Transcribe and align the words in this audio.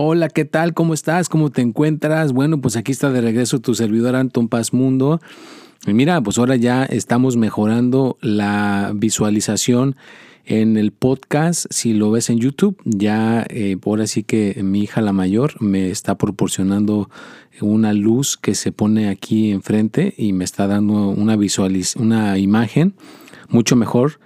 Hola, 0.00 0.28
¿qué 0.28 0.44
tal? 0.44 0.74
¿Cómo 0.74 0.94
estás? 0.94 1.28
¿Cómo 1.28 1.50
te 1.50 1.60
encuentras? 1.60 2.32
Bueno, 2.32 2.60
pues 2.60 2.76
aquí 2.76 2.92
está 2.92 3.10
de 3.10 3.20
regreso 3.20 3.58
tu 3.58 3.74
servidor 3.74 4.14
Anton 4.14 4.46
Paz 4.46 4.72
Mundo. 4.72 5.20
Y 5.88 5.92
mira, 5.92 6.20
pues 6.20 6.38
ahora 6.38 6.54
ya 6.54 6.84
estamos 6.84 7.36
mejorando 7.36 8.16
la 8.20 8.92
visualización 8.94 9.96
en 10.44 10.76
el 10.76 10.92
podcast. 10.92 11.66
Si 11.70 11.94
lo 11.94 12.12
ves 12.12 12.30
en 12.30 12.38
YouTube, 12.38 12.80
ya 12.84 13.44
eh, 13.48 13.76
ahora 13.84 14.06
sí 14.06 14.22
que 14.22 14.62
mi 14.62 14.82
hija 14.82 15.00
la 15.00 15.12
mayor 15.12 15.60
me 15.60 15.90
está 15.90 16.16
proporcionando 16.16 17.10
una 17.60 17.92
luz 17.92 18.36
que 18.36 18.54
se 18.54 18.70
pone 18.70 19.08
aquí 19.08 19.50
enfrente 19.50 20.14
y 20.16 20.32
me 20.32 20.44
está 20.44 20.68
dando 20.68 21.08
una 21.08 21.34
visualiz 21.34 21.96
una 21.96 22.38
imagen 22.38 22.94
mucho 23.48 23.74
mejor 23.74 24.20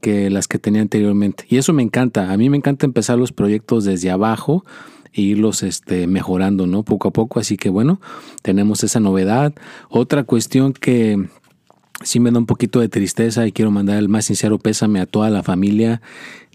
que 0.00 0.30
las 0.30 0.48
que 0.48 0.58
tenía 0.58 0.80
anteriormente. 0.80 1.44
Y 1.50 1.58
eso 1.58 1.74
me 1.74 1.82
encanta. 1.82 2.32
A 2.32 2.38
mí 2.38 2.48
me 2.48 2.56
encanta 2.56 2.86
empezar 2.86 3.18
los 3.18 3.32
proyectos 3.32 3.84
desde 3.84 4.10
abajo 4.10 4.64
irlos 5.12 5.62
este, 5.62 6.06
mejorando, 6.06 6.66
¿no? 6.66 6.82
Poco 6.82 7.08
a 7.08 7.12
poco. 7.12 7.40
Así 7.40 7.56
que 7.56 7.68
bueno, 7.68 8.00
tenemos 8.42 8.84
esa 8.84 9.00
novedad. 9.00 9.54
Otra 9.88 10.24
cuestión 10.24 10.72
que 10.72 11.28
sí 12.02 12.20
me 12.20 12.30
da 12.30 12.38
un 12.38 12.46
poquito 12.46 12.80
de 12.80 12.88
tristeza 12.88 13.46
y 13.46 13.52
quiero 13.52 13.70
mandar 13.70 13.98
el 13.98 14.08
más 14.08 14.24
sincero 14.24 14.58
pésame 14.58 15.00
a 15.00 15.06
toda 15.06 15.28
la 15.30 15.42
familia 15.42 16.00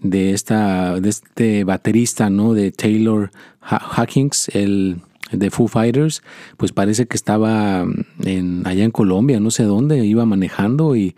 de 0.02 0.32
esta 0.32 1.00
de 1.00 1.08
este 1.08 1.64
baterista, 1.64 2.30
¿no? 2.30 2.54
De 2.54 2.72
Taylor 2.72 3.30
Hawkins, 3.60 4.48
el 4.54 5.00
de 5.32 5.50
Foo 5.50 5.66
Fighters, 5.66 6.22
pues 6.56 6.72
parece 6.72 7.06
que 7.06 7.16
estaba 7.16 7.84
en, 8.24 8.66
allá 8.66 8.84
en 8.84 8.92
Colombia, 8.92 9.40
no 9.40 9.50
sé 9.50 9.64
dónde, 9.64 10.04
iba 10.06 10.24
manejando 10.24 10.94
y 10.94 11.16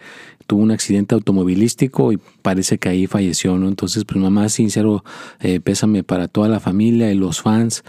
tuvo 0.48 0.62
un 0.62 0.70
accidente 0.70 1.14
automovilístico 1.14 2.10
y 2.10 2.18
parece 2.42 2.78
que 2.78 2.88
ahí 2.88 3.06
falleció, 3.06 3.58
¿no? 3.58 3.68
Entonces, 3.68 4.04
pues 4.06 4.18
mamá, 4.18 4.48
sincero, 4.48 5.04
eh, 5.40 5.60
pésame 5.60 6.02
para 6.02 6.26
toda 6.26 6.48
la 6.48 6.58
familia 6.58 7.12
y 7.12 7.14
los 7.14 7.42
fans. 7.42 7.84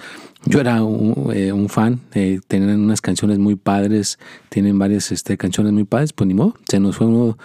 Yo 0.46 0.60
era 0.60 0.84
un, 0.84 1.32
eh, 1.34 1.54
un 1.54 1.70
fan, 1.70 2.02
eh, 2.14 2.42
tenían 2.48 2.82
unas 2.82 3.00
canciones 3.00 3.40
muy 3.40 3.56
padres, 3.56 4.20
tienen 4.50 4.78
varias 4.78 5.12
este, 5.12 5.38
canciones 5.38 5.72
muy 5.72 5.86
padres, 5.86 6.12
pues 6.12 6.28
ni 6.28 6.34
modo, 6.34 6.54
se 6.68 6.82
nos 6.82 6.98
fue 6.98 7.08
uno, 7.08 7.38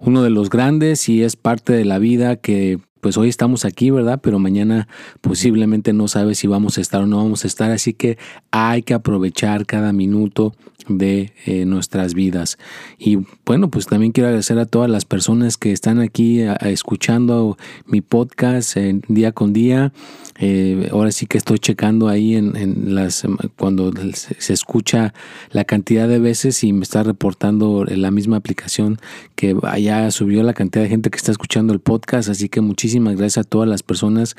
uno 0.00 0.22
de 0.22 0.30
los 0.30 0.48
grandes 0.48 1.06
y 1.08 1.22
es 1.22 1.36
parte 1.36 1.74
de 1.74 1.84
la 1.84 1.98
vida 1.98 2.36
que 2.36 2.80
pues 3.02 3.16
hoy 3.16 3.28
estamos 3.28 3.64
aquí, 3.64 3.90
¿verdad? 3.90 4.20
Pero 4.22 4.38
mañana 4.38 4.86
posiblemente 5.20 5.92
no 5.92 6.06
sabes 6.08 6.38
si 6.38 6.46
vamos 6.46 6.78
a 6.78 6.80
estar 6.80 7.02
o 7.02 7.06
no 7.06 7.16
vamos 7.16 7.44
a 7.44 7.48
estar, 7.48 7.72
así 7.72 7.94
que 7.94 8.16
hay 8.52 8.82
que 8.82 8.94
aprovechar 8.94 9.66
cada 9.66 9.92
minuto 9.92 10.54
de 10.88 11.32
eh, 11.46 11.64
nuestras 11.64 12.14
vidas. 12.14 12.58
Y 12.98 13.18
bueno, 13.44 13.70
pues 13.70 13.86
también 13.86 14.12
quiero 14.12 14.28
agradecer 14.28 14.58
a 14.58 14.66
todas 14.66 14.90
las 14.90 15.04
personas 15.04 15.56
que 15.56 15.72
están 15.72 16.00
aquí 16.00 16.42
a, 16.42 16.54
escuchando 16.54 17.56
mi 17.86 18.00
podcast 18.00 18.76
eh, 18.76 19.00
día 19.08 19.32
con 19.32 19.52
día. 19.52 19.92
Eh, 20.38 20.88
ahora 20.92 21.12
sí 21.12 21.26
que 21.26 21.38
estoy 21.38 21.58
checando 21.58 22.08
ahí 22.08 22.34
en, 22.36 22.94
las 22.94 23.22
cuando 23.56 23.92
se 24.14 24.52
escucha 24.52 25.14
la 25.50 25.64
cantidad 25.64 26.08
de 26.08 26.18
veces 26.18 26.64
y 26.64 26.72
me 26.72 26.82
está 26.82 27.02
reportando 27.02 27.84
en 27.86 28.02
la 28.02 28.10
misma 28.10 28.38
aplicación 28.38 28.98
que 29.36 29.56
allá 29.62 30.10
subió 30.10 30.42
la 30.42 30.54
cantidad 30.54 30.84
de 30.84 30.88
gente 30.88 31.10
que 31.10 31.16
está 31.16 31.32
escuchando 31.32 31.72
el 31.72 31.80
podcast. 31.80 32.28
Así 32.28 32.48
que 32.48 32.60
muchísimas 32.60 33.16
gracias 33.16 33.46
a 33.46 33.48
todas 33.48 33.68
las 33.68 33.82
personas 33.82 34.36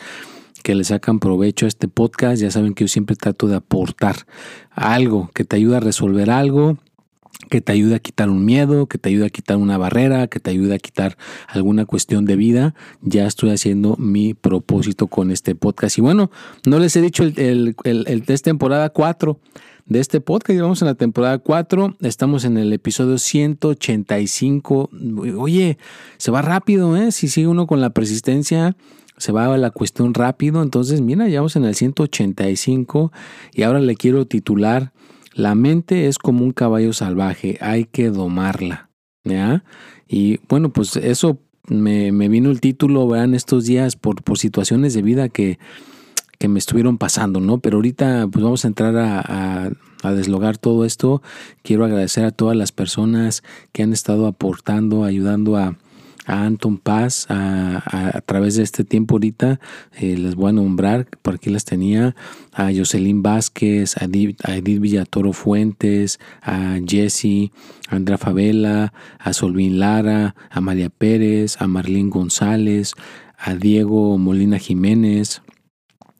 que 0.64 0.74
le 0.74 0.84
sacan 0.84 1.20
provecho 1.20 1.66
a 1.66 1.70
este 1.70 1.88
podcast. 1.88 2.42
Ya 2.42 2.50
saben 2.50 2.74
que 2.74 2.86
yo 2.86 2.88
siempre 2.88 3.16
trato 3.16 3.48
de 3.48 3.58
aportar 3.58 4.16
algo 4.72 5.30
que 5.36 5.44
te 5.44 5.58
ayude 5.58 5.78
a 5.78 5.80
resolver 5.82 6.32
algo, 6.32 6.78
que 7.50 7.62
te 7.62 7.72
ayude 7.72 7.96
a 7.96 8.00
quitar 8.00 8.30
un 8.30 8.46
miedo, 8.46 8.88
que 8.88 8.98
te 8.98 9.10
ayude 9.10 9.26
a 9.26 9.30
quitar 9.30 9.58
una 9.58 9.78
barrera, 9.78 10.28
que 10.28 10.40
te 10.40 10.50
ayude 10.50 10.76
a 10.76 10.80
quitar 10.80 11.18
alguna 11.48 11.86
cuestión 11.86 12.26
de 12.26 12.36
vida. 12.36 12.74
Ya 13.02 13.28
estoy 13.28 13.52
haciendo 13.52 13.96
mi 13.98 14.34
propósito 14.34 15.08
con 15.08 15.32
este 15.32 15.54
podcast. 15.54 15.98
Y 15.98 16.02
bueno, 16.02 16.32
no 16.66 16.80
les 16.80 16.96
he 16.96 17.02
dicho 17.02 17.24
el, 17.24 17.76
el, 17.84 18.42
temporada 18.42 18.90
4 18.90 19.40
de 19.86 20.00
este 20.00 20.22
podcast. 20.22 20.60
Vamos 20.62 20.82
en 20.82 20.88
la 20.88 20.96
temporada 20.96 21.38
4. 21.40 21.98
Estamos 22.02 22.46
en 22.46 22.58
el 22.58 22.72
episodio 22.72 23.18
185. 23.18 24.90
Oye, 25.38 25.78
se 26.18 26.32
va 26.32 26.42
rápido, 26.42 26.96
¿eh? 26.96 27.12
Si 27.12 27.28
sigue 27.28 27.48
uno 27.48 27.68
con 27.68 27.82
la 27.82 27.90
persistencia 27.90 28.78
se 29.18 29.32
va 29.32 29.54
a 29.54 29.58
la 29.58 29.72
cuestión 29.72 30.14
rápido. 30.14 30.62
Entonces, 30.62 31.02
mira, 31.02 31.28
ya 31.28 31.40
vamos 31.40 31.56
en 31.56 31.66
el 31.66 31.76
185 31.76 33.12
y 33.54 33.64
ahora 33.64 33.80
le 33.80 33.96
quiero 33.96 34.26
titular 34.26 34.92
La 35.34 35.56
mente 35.56 36.08
es 36.08 36.20
como 36.20 36.44
un 36.44 36.52
caballo 36.52 36.94
salvaje, 36.94 37.58
hay 37.62 37.86
que 37.86 38.10
domarla. 38.10 38.90
¿Ya? 39.24 39.64
Y 40.08 40.40
bueno, 40.50 40.74
pues 40.74 40.98
eso 40.98 41.40
me, 41.68 42.12
me 42.12 42.28
vino 42.28 42.52
el 42.52 42.60
título, 42.60 43.08
vean, 43.08 43.34
estos 43.34 43.66
días 43.66 43.96
por, 43.96 44.22
por 44.22 44.38
situaciones 44.38 44.94
de 44.94 45.02
vida 45.02 45.30
que, 45.30 45.60
que, 46.40 46.50
me 46.50 46.60
estuvieron 46.60 46.98
pasando, 46.98 47.40
¿no? 47.40 47.60
Pero 47.60 47.78
ahorita 47.78 48.28
pues 48.30 48.44
vamos 48.44 48.66
a 48.66 48.68
entrar 48.68 48.98
a, 48.98 49.22
a, 49.22 49.72
a 50.04 50.12
deslogar 50.12 50.58
todo 50.58 50.84
esto. 50.84 51.22
Quiero 51.62 51.86
agradecer 51.86 52.26
a 52.26 52.32
todas 52.32 52.58
las 52.58 52.74
personas 52.74 53.44
que 53.72 53.82
han 53.82 53.94
estado 53.94 54.28
aportando, 54.28 55.06
ayudando 55.06 55.56
a, 55.56 55.78
a 56.26 56.46
Anton 56.46 56.78
Paz 56.78 57.28
a, 57.30 57.84
a, 58.18 58.22
través 58.22 58.56
de 58.56 58.64
este 58.64 58.84
tiempo 58.84 59.16
ahorita 59.16 59.60
eh, 59.94 60.18
les 60.18 60.36
voy 60.36 60.50
a 60.50 60.54
nombrar 60.54 61.08
por 61.22 61.36
aquí 61.36 61.50
las 61.50 61.66
tenía 61.66 62.16
a 62.54 62.72
Jocelyn 62.74 63.22
Vázquez 63.22 63.98
a 63.98 64.06
Edith, 64.06 64.80
Villatoro 64.80 65.34
Fuentes 65.34 66.20
a 66.42 66.78
Jesse 66.86 67.52
a 67.90 67.96
Andrea 67.96 68.18
Favela 68.18 68.94
a 69.20 69.34
Solvin 69.34 69.80
Lara 69.80 70.36
a 70.50 70.62
María 70.62 70.90
Pérez 70.90 71.62
a 71.62 71.68
Marlene 71.68 72.10
González 72.10 72.94
a 73.38 73.56
Diego 73.56 74.18
Molina 74.18 74.60
Jiménez 74.60 75.42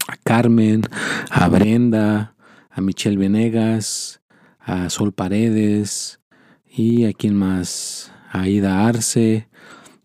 a 0.08 0.18
Carmen 0.18 0.82
a 1.30 1.48
Brenda 1.48 2.36
a 2.70 2.82
Michelle 2.82 3.18
Venegas 3.18 4.22
a 4.60 4.90
Sol 4.90 5.14
Paredes 5.14 6.20
y 6.70 7.06
a 7.06 7.14
quién 7.14 7.36
más 7.36 8.12
a 8.32 8.42
Aida 8.42 8.88
Arce 8.88 9.48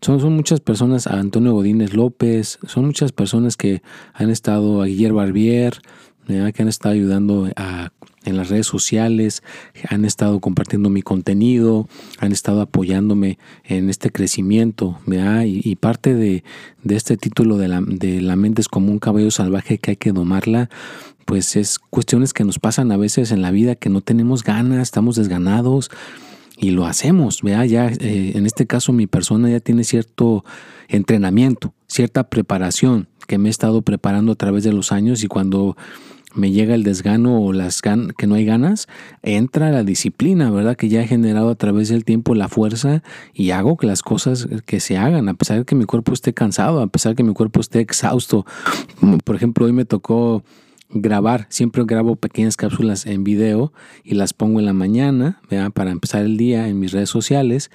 son, 0.01 0.19
son, 0.19 0.35
muchas 0.35 0.59
personas, 0.59 1.07
a 1.07 1.19
Antonio 1.19 1.53
Godínez 1.53 1.93
López, 1.93 2.59
son 2.67 2.85
muchas 2.85 3.11
personas 3.11 3.57
que 3.57 3.81
han 4.13 4.29
estado, 4.29 4.81
a 4.81 4.85
Guillermo 4.85 5.17
Barbier, 5.17 5.81
que 6.27 6.61
han 6.61 6.67
estado 6.67 6.93
ayudando 6.93 7.49
a, 7.55 7.91
en 8.23 8.37
las 8.37 8.49
redes 8.49 8.67
sociales, 8.67 9.41
han 9.89 10.05
estado 10.05 10.39
compartiendo 10.39 10.89
mi 10.89 11.01
contenido, 11.01 11.87
han 12.19 12.31
estado 12.31 12.61
apoyándome 12.61 13.39
en 13.63 13.89
este 13.89 14.11
crecimiento. 14.11 14.99
Y, 15.07 15.69
y, 15.69 15.75
parte 15.75 16.13
de, 16.13 16.43
de, 16.83 16.95
este 16.95 17.17
título 17.17 17.57
de 17.57 17.67
la, 17.67 17.81
de 17.81 18.21
la 18.21 18.35
mente 18.35 18.61
es 18.61 18.67
como 18.67 18.91
un 18.91 18.99
caballo 18.99 19.31
salvaje 19.31 19.79
que 19.79 19.91
hay 19.91 19.97
que 19.97 20.11
domarla 20.11 20.69
pues 21.29 21.55
es 21.55 21.77
cuestiones 21.77 22.33
que 22.33 22.43
nos 22.43 22.57
pasan 22.57 22.91
a 22.91 22.97
veces 22.97 23.31
en 23.31 23.43
la 23.43 23.51
vida 23.51 23.75
que 23.75 23.89
no 23.89 24.01
tenemos 24.01 24.43
ganas, 24.43 24.81
estamos 24.81 25.15
desganados, 25.15 25.91
y 26.59 26.71
lo 26.71 26.85
hacemos, 26.85 27.41
vea, 27.41 27.65
ya 27.65 27.87
eh, 27.87 28.33
en 28.35 28.45
este 28.45 28.67
caso 28.67 28.91
mi 28.91 29.07
persona 29.07 29.49
ya 29.49 29.61
tiene 29.61 29.85
cierto 29.85 30.43
entrenamiento, 30.89 31.73
cierta 31.87 32.29
preparación, 32.29 33.07
que 33.27 33.37
me 33.37 33.47
he 33.47 33.51
estado 33.51 33.81
preparando 33.81 34.33
a 34.33 34.35
través 34.35 34.63
de 34.65 34.73
los 34.73 34.91
años 34.91 35.23
y 35.23 35.27
cuando 35.27 35.77
me 36.35 36.51
llega 36.51 36.75
el 36.75 36.83
desgano 36.83 37.41
o 37.41 37.53
las 37.53 37.81
gan 37.81 38.11
que 38.17 38.27
no 38.27 38.35
hay 38.35 38.45
ganas, 38.45 38.87
entra 39.23 39.71
la 39.71 39.83
disciplina, 39.83 40.51
¿verdad? 40.51 40.75
Que 40.75 40.89
ya 40.89 41.01
he 41.01 41.07
generado 41.07 41.49
a 41.49 41.55
través 41.55 41.89
del 41.89 42.05
tiempo 42.05 42.35
la 42.35 42.49
fuerza 42.49 43.03
y 43.33 43.51
hago 43.51 43.77
que 43.77 43.87
las 43.87 44.01
cosas 44.01 44.47
que 44.65 44.79
se 44.79 44.97
hagan, 44.97 45.29
a 45.29 45.33
pesar 45.35 45.59
de 45.59 45.65
que 45.65 45.75
mi 45.75 45.85
cuerpo 45.85 46.13
esté 46.13 46.33
cansado, 46.33 46.81
a 46.81 46.87
pesar 46.87 47.13
de 47.13 47.15
que 47.15 47.23
mi 47.23 47.33
cuerpo 47.33 47.61
esté 47.61 47.79
exhausto. 47.79 48.45
Por 49.23 49.35
ejemplo, 49.35 49.65
hoy 49.65 49.71
me 49.71 49.85
tocó 49.85 50.43
grabar, 50.89 51.45
siempre 51.49 51.83
grabo 51.85 52.15
pequeñas 52.15 52.57
cápsulas 52.57 53.05
en 53.05 53.23
video 53.23 53.71
y 54.03 54.15
las 54.15 54.33
pongo 54.33 54.59
en 54.59 54.65
la 54.65 54.73
mañana, 54.73 55.41
¿verdad? 55.49 55.71
Para 55.71 55.91
empezar 55.91 56.23
el 56.23 56.37
día 56.37 56.67
en 56.67 56.79
mis 56.79 56.91
redes 56.91 57.09
sociales. 57.09 57.69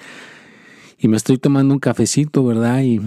Y 0.98 1.08
me 1.08 1.16
estoy 1.16 1.38
tomando 1.38 1.74
un 1.74 1.80
cafecito, 1.80 2.44
¿verdad? 2.44 2.82
Y 2.82 3.00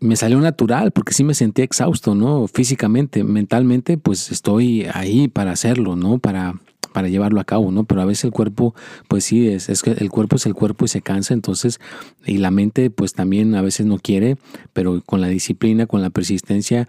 me 0.00 0.16
salió 0.16 0.40
natural 0.40 0.92
porque 0.92 1.12
sí 1.12 1.24
me 1.24 1.34
sentía 1.34 1.64
exhausto, 1.64 2.14
¿no? 2.14 2.46
Físicamente, 2.46 3.24
mentalmente, 3.24 3.98
pues 3.98 4.30
estoy 4.30 4.86
ahí 4.92 5.28
para 5.28 5.52
hacerlo, 5.52 5.96
¿no? 5.96 6.18
Para, 6.18 6.54
para 6.92 7.08
llevarlo 7.08 7.40
a 7.40 7.44
cabo, 7.44 7.70
¿no? 7.70 7.84
Pero 7.84 8.02
a 8.02 8.04
veces 8.04 8.24
el 8.24 8.30
cuerpo, 8.32 8.74
pues 9.08 9.24
sí, 9.24 9.48
es, 9.48 9.68
es 9.68 9.82
que 9.82 9.92
el 9.92 10.10
cuerpo 10.10 10.36
es 10.36 10.46
el 10.46 10.54
cuerpo 10.54 10.84
y 10.84 10.88
se 10.88 11.02
cansa, 11.02 11.34
entonces, 11.34 11.80
y 12.24 12.38
la 12.38 12.50
mente, 12.50 12.90
pues 12.90 13.14
también 13.14 13.54
a 13.54 13.62
veces 13.62 13.86
no 13.86 13.98
quiere, 13.98 14.36
pero 14.72 15.02
con 15.04 15.20
la 15.20 15.28
disciplina, 15.28 15.86
con 15.86 16.02
la 16.02 16.10
persistencia, 16.10 16.88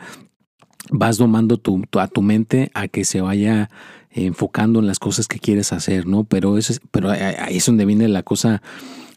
vas 0.91 1.17
domando 1.17 1.57
tu, 1.57 1.83
a 1.99 2.07
tu 2.07 2.21
mente 2.21 2.71
a 2.73 2.87
que 2.87 3.05
se 3.05 3.21
vaya 3.21 3.69
enfocando 4.11 4.79
en 4.79 4.87
las 4.87 4.99
cosas 4.99 5.27
que 5.27 5.39
quieres 5.39 5.71
hacer, 5.71 6.07
¿no? 6.07 6.23
Pero, 6.23 6.57
eso 6.57 6.73
es, 6.73 6.81
pero 6.91 7.11
ahí 7.11 7.57
es 7.57 7.65
donde 7.65 7.85
viene 7.85 8.07
la 8.07 8.23
cosa 8.23 8.61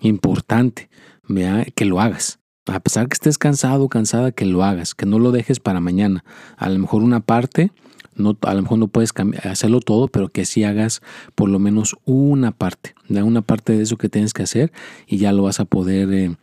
importante, 0.01 0.91
¿vea? 1.29 1.65
que 1.75 1.85
lo 1.85 2.01
hagas 2.01 2.41
a 2.67 2.81
pesar 2.81 3.09
que 3.09 3.15
estés 3.15 3.39
cansado 3.39 3.85
o 3.85 3.89
cansada, 3.89 4.33
que 4.33 4.47
lo 4.47 4.63
hagas, 4.63 4.95
que 4.95 5.07
no 5.07 5.19
lo 5.19 5.33
dejes 5.33 5.61
para 5.61 5.81
mañana. 5.81 6.25
A 6.57 6.69
lo 6.69 6.79
mejor 6.79 7.03
una 7.03 7.21
parte, 7.21 7.73
no, 8.15 8.37
a 8.43 8.55
lo 8.55 8.63
mejor 8.63 8.79
no 8.79 8.89
puedes 8.89 9.13
hacerlo 9.43 9.81
todo, 9.81 10.09
pero 10.09 10.29
que 10.29 10.45
sí 10.45 10.65
hagas 10.65 11.03
por 11.35 11.49
lo 11.49 11.59
menos 11.59 11.97
una 12.05 12.53
parte, 12.53 12.95
una 13.09 13.43
parte 13.43 13.77
de 13.77 13.83
eso 13.83 13.97
que 13.97 14.09
tienes 14.09 14.33
que 14.33 14.45
hacer 14.45 14.73
y 15.07 15.19
ya 15.19 15.33
lo 15.33 15.43
vas 15.43 15.61
a 15.61 15.65
poder 15.65 16.13
eh, 16.13 16.37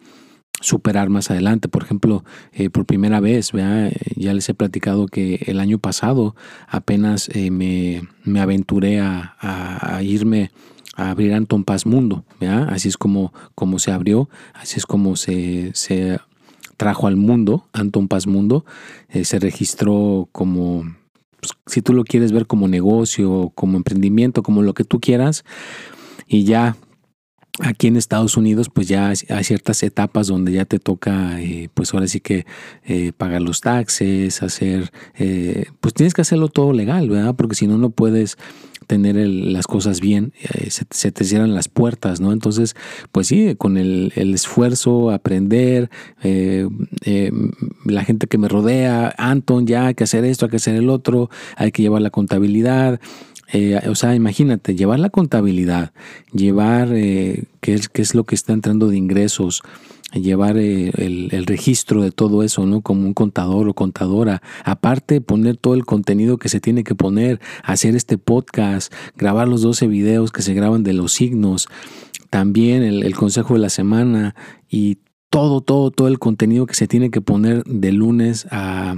superar 0.60 1.10
más 1.10 1.32
adelante. 1.32 1.68
Por 1.68 1.84
ejemplo, 1.84 2.24
eh, 2.54 2.70
por 2.70 2.86
primera 2.86 3.20
vez, 3.20 3.52
ya 4.16 4.34
les 4.34 4.50
he 4.50 4.54
platicado 4.54 5.08
que 5.08 5.44
el 5.48 5.60
año 5.60 5.80
pasado 5.80 6.36
apenas 6.68 7.30
eh, 7.34 7.52
me, 7.52 8.08
me, 8.24 8.42
aventuré 8.42 9.00
a, 9.00 9.36
a 9.40 10.04
irme 10.04 10.52
abrir 11.08 11.34
Anton 11.34 11.64
Paz 11.64 11.86
Mundo. 11.86 12.26
Así 12.68 12.88
es 12.88 12.98
como, 12.98 13.34
como 13.56 13.80
se 13.80 13.92
abrió, 13.92 14.30
así 14.54 14.78
es 14.78 14.86
como 14.86 15.16
se, 15.16 15.72
se 15.74 16.20
trajo 16.78 17.08
al 17.08 17.16
mundo, 17.16 17.66
Anton 17.74 18.08
Paz 18.08 18.28
Mundo. 18.28 18.66
Eh, 19.10 19.26
se 19.26 19.40
registró 19.40 20.28
como, 20.32 20.96
pues, 21.40 21.54
si 21.68 21.82
tú 21.82 21.94
lo 21.94 22.04
quieres 22.04 22.32
ver 22.32 22.48
como 22.48 22.68
negocio, 22.68 23.52
como 23.56 23.78
emprendimiento, 23.78 24.44
como 24.44 24.62
lo 24.62 24.74
que 24.74 24.84
tú 24.84 25.00
quieras. 25.00 25.44
Y 26.28 26.44
ya 26.44 26.76
aquí 27.60 27.88
en 27.88 27.98
Estados 27.98 28.38
Unidos, 28.38 28.70
pues 28.74 28.88
ya 28.88 29.10
hay 29.10 29.44
ciertas 29.44 29.84
etapas 29.84 30.28
donde 30.28 30.52
ya 30.52 30.66
te 30.66 30.80
toca, 30.80 31.42
eh, 31.42 31.70
pues 31.74 31.94
ahora 31.94 32.08
sí 32.08 32.20
que 32.20 32.46
eh, 32.86 33.12
pagar 33.16 33.42
los 33.42 33.62
taxes, 33.62 34.42
hacer, 34.42 34.92
pues 35.80 35.94
tienes 35.94 36.14
que 36.14 36.22
hacerlo 36.22 36.48
todo 36.48 36.74
legal, 36.74 37.10
¿verdad? 37.10 37.36
Porque 37.36 37.56
si 37.56 37.68
no, 37.68 37.78
no 37.78 37.90
puedes 37.90 38.38
tener 38.90 39.16
las 39.18 39.68
cosas 39.68 40.02
bien, 40.02 40.34
eh, 40.42 40.72
se, 40.72 41.12
te 41.12 41.24
cierran 41.24 41.54
las 41.54 41.68
puertas, 41.68 42.20
¿no? 42.22 42.32
Entonces, 42.34 42.76
pues 43.12 43.28
sí, 43.28 43.54
con 43.56 43.78
el, 43.78 44.12
esfuerzo, 44.16 45.12
aprender, 45.12 45.92
eh, 46.24 46.68
eh, 47.06 47.32
la 47.86 48.04
gente 48.04 48.26
que 48.26 48.40
me 48.40 48.48
rodea, 48.48 49.14
Anton, 49.20 49.68
ya 49.68 49.86
hay 49.86 49.94
que 49.94 50.06
hacer 50.06 50.26
esto, 50.26 50.46
hay 50.46 50.50
que 50.50 50.58
hacer 50.58 50.74
el 50.74 50.90
otro, 50.90 51.30
hay 51.56 51.72
que 51.72 51.84
llevar 51.84 52.02
la 52.02 52.10
contabilidad. 52.10 53.00
O 53.90 53.96
sea, 53.96 54.16
imagínate, 54.16 54.76
llevar 54.76 55.00
la 55.00 55.10
contabilidad, 55.10 55.92
llevar 56.34 56.90
qué, 56.90 57.48
es, 57.62 57.90
qué 57.90 58.02
es 58.02 58.16
lo 58.16 58.24
que 58.24 58.36
está 58.36 58.54
entrando 58.54 58.88
de 58.88 58.98
ingresos, 58.98 59.64
llevar 60.14 60.58
eh, 60.58 60.92
el, 60.96 61.46
registro 61.46 62.02
de 62.02 62.12
todo 62.12 62.44
eso, 62.44 62.66
¿no? 62.66 62.82
Como 62.82 63.06
un 63.06 63.14
contador 63.14 63.70
o 63.70 63.74
contadora. 63.74 64.42
Aparte, 64.64 65.22
poner 65.22 65.58
todo 65.58 65.74
el 65.74 65.86
contenido 65.86 66.38
que 66.38 66.50
se 66.50 66.60
tiene 66.60 66.84
que 66.84 66.96
poner, 66.96 67.40
hacer 67.64 67.96
este 67.96 68.18
podcast, 68.18 68.94
grabar 69.16 69.48
los 69.48 69.62
12 69.62 69.88
videos 69.88 70.32
que 70.32 70.42
se 70.42 70.54
graban 70.54 70.84
de 70.84 70.94
los 70.94 71.14
signos, 71.14 71.68
también 72.30 72.84
el 72.84 73.16
consejo 73.16 73.56
de 73.56 73.60
la 73.60 73.70
semana 73.70 74.36
y 74.70 75.00
todo, 75.30 75.62
todo, 75.62 75.92
todo 75.92 76.08
el 76.08 76.20
contenido 76.20 76.66
que 76.66 76.76
se 76.76 76.88
tiene 76.88 77.10
que 77.10 77.22
poner 77.22 77.64
de 77.64 77.92
lunes 77.92 78.48
a 78.52 78.96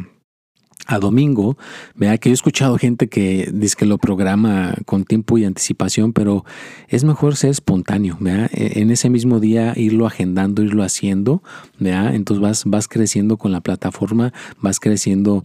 a 0.88 1.00
domingo, 1.00 1.58
vea 1.96 2.18
que 2.18 2.30
he 2.30 2.32
escuchado 2.34 2.78
gente 2.78 3.08
que 3.08 3.50
dice 3.54 3.76
que 3.78 3.86
lo 3.86 3.98
programa 3.98 4.76
con 4.86 5.04
tiempo 5.04 5.38
y 5.38 5.46
anticipación, 5.46 6.14
pero 6.14 6.46
es 6.88 7.04
mejor 7.04 7.36
ser 7.36 7.52
espontáneo, 7.52 8.18
vea, 8.20 8.50
e, 8.54 8.82
en 8.82 8.92
ese 8.92 9.10
mismo 9.10 9.40
día 9.40 9.74
irlo 9.76 10.06
agendando, 10.06 10.64
irlo 10.64 10.84
haciendo, 10.84 11.44
vea, 11.80 12.14
entonces 12.14 12.42
vas, 12.42 12.64
vas 12.66 12.88
creciendo 12.88 13.38
con 13.38 13.52
la 13.52 13.62
plataforma, 13.62 14.34
vas 14.60 14.80
creciendo 14.80 15.44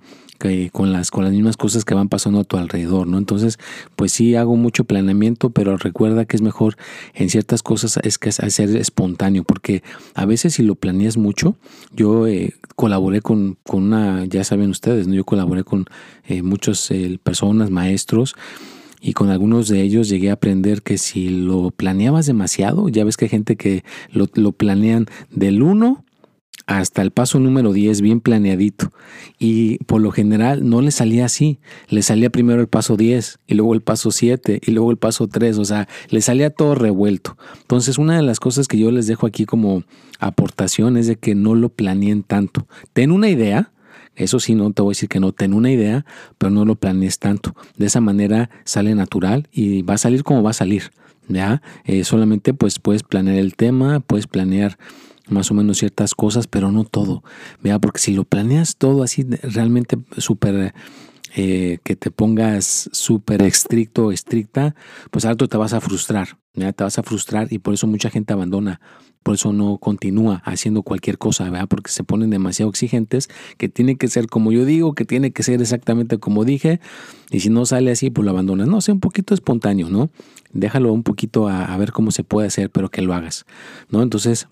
con 0.73 0.93
las, 0.93 1.11
con 1.11 1.25
las 1.25 1.33
mismas 1.33 1.56
cosas 1.56 1.85
que 1.85 1.94
van 1.94 2.09
pasando 2.09 2.41
a 2.41 2.44
tu 2.44 2.56
alrededor, 2.56 3.06
¿no? 3.06 3.19
Entonces, 3.19 3.59
pues 3.97 4.12
sí 4.12 4.35
hago 4.35 4.56
mucho 4.56 4.85
planeamiento, 4.85 5.50
pero 5.50 5.77
recuerda 5.77 6.25
que 6.25 6.37
es 6.37 6.43
mejor 6.43 6.77
en 7.15 7.31
ciertas 7.31 7.62
cosas 7.62 7.99
es 8.03 8.19
que 8.19 8.29
hacer 8.29 8.77
espontáneo, 8.77 9.44
porque 9.44 9.83
a 10.15 10.27
veces 10.27 10.55
si 10.55 10.62
lo 10.62 10.75
planeas 10.75 11.17
mucho, 11.17 11.56
yo 11.94 12.27
eh, 12.27 12.55
colaboré 12.77 13.23
con, 13.23 13.56
con, 13.65 13.85
una, 13.85 14.25
ya 14.27 14.44
saben 14.44 14.71
ustedes, 14.71 15.09
¿no? 15.09 15.15
Yo 15.15 15.25
colaboré 15.26 15.62
con 15.62 15.84
eh, 16.25 16.40
muchas 16.40 16.90
eh, 16.90 17.19
personas, 17.23 17.70
maestros, 17.70 18.34
y 19.00 19.12
con 19.12 19.28
algunos 19.28 19.69
de 19.69 19.82
ellos 19.82 20.08
llegué 20.08 20.31
a 20.31 20.34
aprender 20.34 20.82
que 20.82 20.96
si 20.96 21.28
lo 21.28 21.70
planeabas 21.70 22.25
demasiado, 22.25 22.88
ya 22.88 23.05
ves 23.05 23.19
que 23.19 23.26
hay 23.26 23.28
gente 23.28 23.56
que 23.56 23.84
lo, 24.11 24.26
lo 24.34 24.52
planean 24.52 25.06
del 25.31 25.62
1 25.62 26.06
hasta 26.67 27.00
el 27.02 27.12
paso 27.12 27.38
número 27.38 27.73
10 27.73 28.00
bien 28.00 28.20
planeadito. 28.20 28.93
Y 29.38 29.78
por 29.84 30.00
lo 30.00 30.11
general 30.11 30.69
no 30.69 30.82
le 30.82 30.90
salía 30.90 31.26
así. 31.26 31.61
Le 31.88 32.02
salía 32.02 32.31
primero 32.31 32.61
el 32.61 32.67
paso 32.67 32.96
10 32.96 33.38
y 33.46 33.55
luego 33.55 33.75
el 33.75 33.82
paso 33.82 34.11
7 34.11 34.61
y 34.64 34.70
luego 34.73 34.90
el 34.90 34.96
paso 34.96 35.28
3. 35.28 35.58
O 35.58 35.64
sea, 35.64 35.88
le 36.11 36.20
salía 36.20 36.50
todo 36.50 36.75
revuelto. 36.75 37.37
Entonces 37.61 37.99
una 37.99 38.17
de 38.17 38.23
las 38.23 38.40
cosas 38.40 38.67
que 38.67 38.78
yo 38.78 38.90
les 38.90 39.06
dejo 39.06 39.26
aquí 39.26 39.46
como 39.46 39.84
aportación 40.19 40.96
es 40.96 41.06
de 41.06 41.17
que 41.17 41.34
no 41.34 41.55
lo 41.55 41.69
planeen 41.69 42.23
tanto. 42.25 42.67
Ten 42.93 43.12
una 43.12 43.28
idea. 43.28 43.73
Eso 44.16 44.40
sí, 44.40 44.54
no 44.54 44.72
te 44.72 44.82
voy 44.82 44.90
a 44.90 44.92
decir 44.92 45.08
que 45.08 45.20
no, 45.20 45.32
ten 45.32 45.54
una 45.54 45.70
idea, 45.70 46.04
pero 46.38 46.50
no 46.50 46.64
lo 46.64 46.74
planees 46.76 47.18
tanto. 47.18 47.54
De 47.76 47.86
esa 47.86 48.00
manera 48.00 48.50
sale 48.64 48.94
natural 48.94 49.48
y 49.52 49.82
va 49.82 49.94
a 49.94 49.98
salir 49.98 50.24
como 50.24 50.42
va 50.42 50.50
a 50.50 50.54
salir. 50.54 50.90
¿ya? 51.28 51.62
Eh, 51.84 52.04
solamente 52.04 52.54
pues 52.54 52.78
puedes 52.78 53.02
planear 53.02 53.36
el 53.36 53.54
tema, 53.54 54.00
puedes 54.00 54.26
planear 54.26 54.78
más 55.28 55.50
o 55.50 55.54
menos 55.54 55.78
ciertas 55.78 56.14
cosas, 56.14 56.46
pero 56.46 56.72
no 56.72 56.84
todo. 56.84 57.22
Porque 57.80 58.00
si 58.00 58.14
lo 58.14 58.24
planeas 58.24 58.76
todo 58.76 59.02
así 59.02 59.25
realmente 59.42 59.99
súper 60.18 60.73
eh, 61.35 61.78
que 61.82 61.96
te 61.96 62.11
pongas 62.11 62.88
súper 62.92 63.42
estricto 63.42 64.06
o 64.06 64.12
estricta, 64.12 64.75
pues 65.11 65.25
alto 65.25 65.49
te 65.49 65.56
vas 65.56 65.73
a 65.73 65.80
frustrar, 65.80 66.38
te 66.54 66.85
vas 66.85 66.99
a 66.99 67.02
frustrar 67.02 67.49
y 67.50 67.58
por 67.58 67.75
eso 67.75 67.87
mucha 67.87 68.08
gente 68.08 68.32
abandona, 68.32 68.80
por 69.26 69.35
eso 69.35 69.52
no 69.52 69.78
continúa 69.78 70.40
haciendo 70.45 70.83
cualquier 70.83 71.18
cosa, 71.18 71.50
¿verdad? 71.50 71.66
porque 71.66 71.90
se 71.90 72.04
ponen 72.04 72.30
demasiado 72.30 72.71
exigentes, 72.71 73.28
que 73.59 73.68
tiene 73.68 73.97
que 73.97 74.06
ser 74.06 74.28
como 74.28 74.52
yo 74.52 74.64
digo, 74.64 74.95
que 74.95 75.04
tiene 75.04 75.33
que 75.33 75.42
ser 75.42 75.61
exactamente 75.61 76.18
como 76.18 76.45
dije, 76.45 76.78
y 77.33 77.40
si 77.40 77.50
no 77.50 77.66
sale 77.66 77.90
así, 77.90 78.09
pues 78.09 78.25
lo 78.25 78.30
abandonas. 78.30 78.68
No, 78.68 78.80
sea 78.80 78.95
un 78.95 79.00
poquito 79.00 79.35
espontáneo, 79.35 79.90
¿no? 79.90 80.11
Déjalo 80.52 80.92
un 80.92 81.02
poquito 81.02 81.49
a, 81.49 81.64
a 81.64 81.76
ver 81.76 81.90
cómo 81.90 82.12
se 82.12 82.23
puede 82.23 82.47
hacer, 82.47 82.71
pero 82.71 82.88
que 82.88 83.02
lo 83.02 83.14
hagas, 83.14 83.47
¿no? 83.90 84.00
Entonces, 84.00 84.47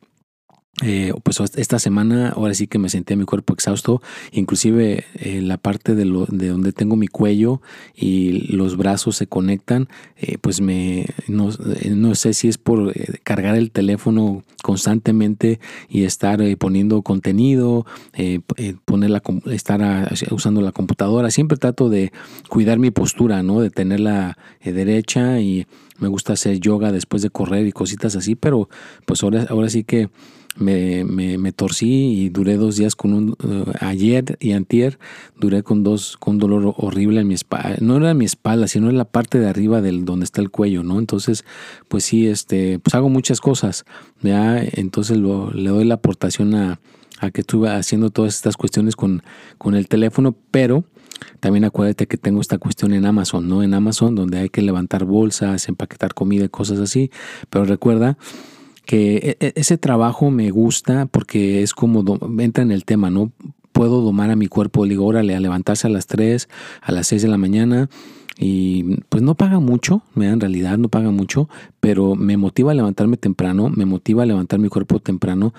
eh, 0.83 1.12
pues 1.23 1.38
esta 1.57 1.78
semana 1.78 2.31
ahora 2.31 2.52
sí 2.52 2.66
que 2.66 2.81
me 2.81 2.88
sentí 2.88 3.14
mi 3.14 3.25
cuerpo 3.25 3.54
exhausto, 3.54 4.02
inclusive 4.33 5.04
eh, 5.14 5.40
la 5.40 5.57
parte 5.57 5.95
de, 5.95 6.04
lo, 6.04 6.26
de 6.26 6.49
donde 6.49 6.73
tengo 6.73 6.97
mi 6.97 7.07
cuello 7.07 7.62
y 7.95 8.52
los 8.52 8.76
brazos 8.76 9.14
se 9.14 9.28
conectan, 9.28 9.88
eh, 10.16 10.37
pues 10.40 10.61
me 10.61 11.07
no, 11.28 11.50
no, 11.90 12.14
sé 12.16 12.35
si 12.35 12.49
es 12.49 12.59
por 12.59 12.93
cargar 13.23 13.54
el 13.54 13.71
teléfono 13.71 14.43
constantemente 14.64 15.61
y 15.88 16.04
estar 16.04 16.40
poniendo 16.59 17.02
contenido, 17.02 17.87
poner 18.85 19.11
la, 19.11 19.23
estar 19.52 20.12
usando 20.33 20.61
la 20.61 20.73
computadora, 20.73 21.31
siempre 21.31 21.57
trato 21.57 21.88
de 21.88 22.11
cuidar 22.49 22.81
mi 22.81 22.90
postura, 22.90 23.45
¿no? 23.45 23.61
de 23.61 23.71
tenerla 23.71 24.38
derecha 24.64 25.38
y 25.38 25.66
me 25.99 26.09
gusta 26.09 26.33
hacer 26.33 26.59
yoga 26.59 26.90
después 26.90 27.23
de 27.23 27.31
correr 27.31 27.66
y 27.66 27.73
cositas 27.73 28.16
así, 28.16 28.35
pero 28.35 28.69
pues 29.07 29.23
ahora, 29.23 29.47
ahora 29.49 29.69
sí 29.69 29.85
que 29.85 30.09
me, 30.56 31.04
me, 31.04 31.38
me, 31.38 31.52
torcí 31.52 32.23
y 32.23 32.28
duré 32.28 32.56
dos 32.56 32.76
días 32.76 32.94
con 32.94 33.12
un, 33.12 33.37
eh, 33.44 33.73
ayer 33.80 34.37
y 34.40 34.52
antier, 34.52 34.99
duré 35.38 35.62
con 35.62 35.82
dos, 35.82 36.16
con 36.16 36.34
un 36.34 36.40
dolor 36.40 36.75
horrible 36.76 37.20
en 37.20 37.28
mi 37.28 37.34
espalda, 37.34 37.76
no 37.80 37.96
era 37.96 38.14
mi 38.14 38.25
espalda, 38.25 38.68
sino 38.68 38.88
en 38.88 38.99
la 38.99 39.04
parte 39.04 39.38
de 39.38 39.49
arriba 39.49 39.80
del 39.80 40.04
donde 40.04 40.25
está 40.25 40.40
el 40.40 40.50
cuello, 40.50 40.82
¿no? 40.82 40.99
Entonces, 40.99 41.44
pues 41.88 42.04
sí, 42.04 42.26
este, 42.26 42.78
pues 42.78 42.94
hago 42.94 43.08
muchas 43.08 43.40
cosas, 43.40 43.84
¿ya? 44.23 44.62
Entonces 44.62 45.16
lo, 45.16 45.50
le 45.50 45.70
doy 45.70 45.84
la 45.84 45.94
aportación 45.94 46.54
a, 46.54 46.80
a 47.20 47.30
que 47.30 47.40
estuve 47.40 47.70
haciendo 47.70 48.11
todas 48.11 48.34
estas 48.34 48.56
cuestiones 48.56 48.96
con, 48.96 49.23
con 49.58 49.75
el 49.75 49.88
teléfono, 49.88 50.37
pero 50.50 50.84
también 51.40 51.64
acuérdate 51.64 52.06
que 52.06 52.16
tengo 52.16 52.40
esta 52.40 52.58
cuestión 52.58 52.92
en 52.92 53.06
Amazon, 53.06 53.49
¿no? 53.49 53.62
En 53.62 53.75
Amazon 53.75 54.14
donde 54.14 54.38
hay 54.38 54.49
que 54.49 54.62
levantar 54.62 55.04
bolsas, 55.04 55.68
empaquetar 55.68 56.14
comida 56.14 56.44
y 56.44 56.49
cosas 56.49 56.78
así, 56.78 57.11
pero 57.50 57.64
recuerda 57.64 58.18
que 58.87 59.37
e, 59.41 59.47
e, 59.47 59.53
ese 59.57 59.79
trabajo 59.79 60.31
me 60.31 60.50
gusta 60.50 61.07
porque 61.07 61.62
es 61.62 61.75
como 61.75 62.05
entra 62.38 62.62
en 62.62 62.71
el 62.71 62.85
tema, 62.85 63.11
¿no? 63.11 63.33
Puedo 63.73 64.03
domar 64.03 64.31
a 64.31 64.37
mi 64.37 64.47
cuerpo, 64.47 64.87
digo, 64.87 65.05
órale, 65.05 65.35
a 65.35 65.41
levantarse 65.41 65.87
a 65.87 65.91
las 65.91 66.07
3, 66.07 66.49
a 66.81 66.93
las 66.93 67.09
6 67.09 67.23
de 67.23 67.29
la 67.29 67.38
mañana, 67.38 67.88
y 68.38 68.97
pues 69.09 69.23
no 69.23 69.35
paga 69.35 69.61
mucho, 69.61 70.03
en 70.17 70.41
realidad 70.41 70.79
no 70.79 70.88
paga 70.88 71.11
mucho, 71.11 71.49
pero 71.81 72.14
me 72.17 72.37
motiva 72.37 72.73
a 72.73 72.75
levantarme 72.75 73.17
temprano, 73.17 73.71
me 73.71 73.85
motiva 73.85 74.25
a 74.25 74.26
levantar 74.26 74.59
mi 74.59 74.69
cuerpo 74.69 75.00
temprano, 75.00 75.55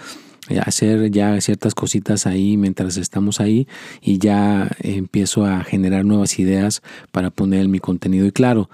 eh, 0.49 0.59
hacer 0.59 1.09
ya 1.09 1.39
ciertas 1.41 1.73
cositas 1.73 2.27
ahí 2.27 2.57
mientras 2.57 2.97
estamos 2.97 3.39
ahí 3.39 3.67
y 4.01 4.19
ya 4.19 4.69
empiezo 4.79 5.45
a 5.45 5.63
generar 5.63 6.05
nuevas 6.05 6.37
ideas 6.37 6.83
para 7.11 7.31
poner 7.31 7.67
mi 7.67 7.79
contenido. 7.79 8.25
Y 8.27 8.31
claro, 8.31 8.69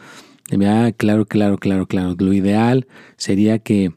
claro, 0.97 1.25
claro, 1.25 1.57
claro, 1.57 1.85
claro, 1.87 2.15
lo 2.17 2.33
ideal 2.33 2.87
sería 3.17 3.59
que 3.59 3.93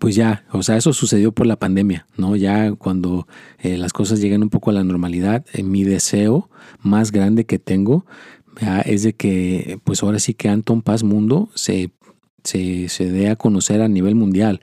pues 0.00 0.14
ya, 0.14 0.46
o 0.50 0.62
sea, 0.62 0.78
eso 0.78 0.94
sucedió 0.94 1.30
por 1.30 1.46
la 1.46 1.56
pandemia, 1.56 2.06
¿no? 2.16 2.34
Ya 2.34 2.72
cuando 2.72 3.28
eh, 3.58 3.76
las 3.76 3.92
cosas 3.92 4.18
lleguen 4.18 4.42
un 4.42 4.48
poco 4.48 4.70
a 4.70 4.72
la 4.72 4.82
normalidad, 4.82 5.44
eh, 5.52 5.62
mi 5.62 5.84
deseo 5.84 6.48
más 6.80 7.12
grande 7.12 7.44
que 7.44 7.58
tengo 7.58 8.06
es 8.86 9.02
de 9.02 9.12
que, 9.12 9.78
pues 9.84 10.02
ahora 10.02 10.18
sí 10.18 10.34
que 10.34 10.48
Anton 10.48 10.82
Paz 10.82 11.02
Mundo 11.02 11.50
se, 11.54 11.90
se, 12.44 12.88
se 12.88 13.10
dé 13.10 13.28
a 13.28 13.36
conocer 13.36 13.80
a 13.80 13.88
nivel 13.88 14.14
mundial. 14.14 14.60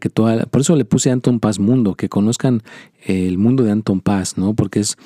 Que 0.00 0.08
toda, 0.08 0.44
por 0.46 0.60
eso 0.62 0.76
le 0.76 0.84
puse 0.84 1.10
Anton 1.10 1.40
Paz 1.40 1.58
Mundo, 1.58 1.94
que 1.94 2.08
conozcan 2.08 2.62
el 3.04 3.38
mundo 3.38 3.64
de 3.64 3.70
Anton 3.70 4.00
Paz, 4.00 4.36
¿no? 4.36 4.54
Porque 4.54 4.80
es 4.80 4.96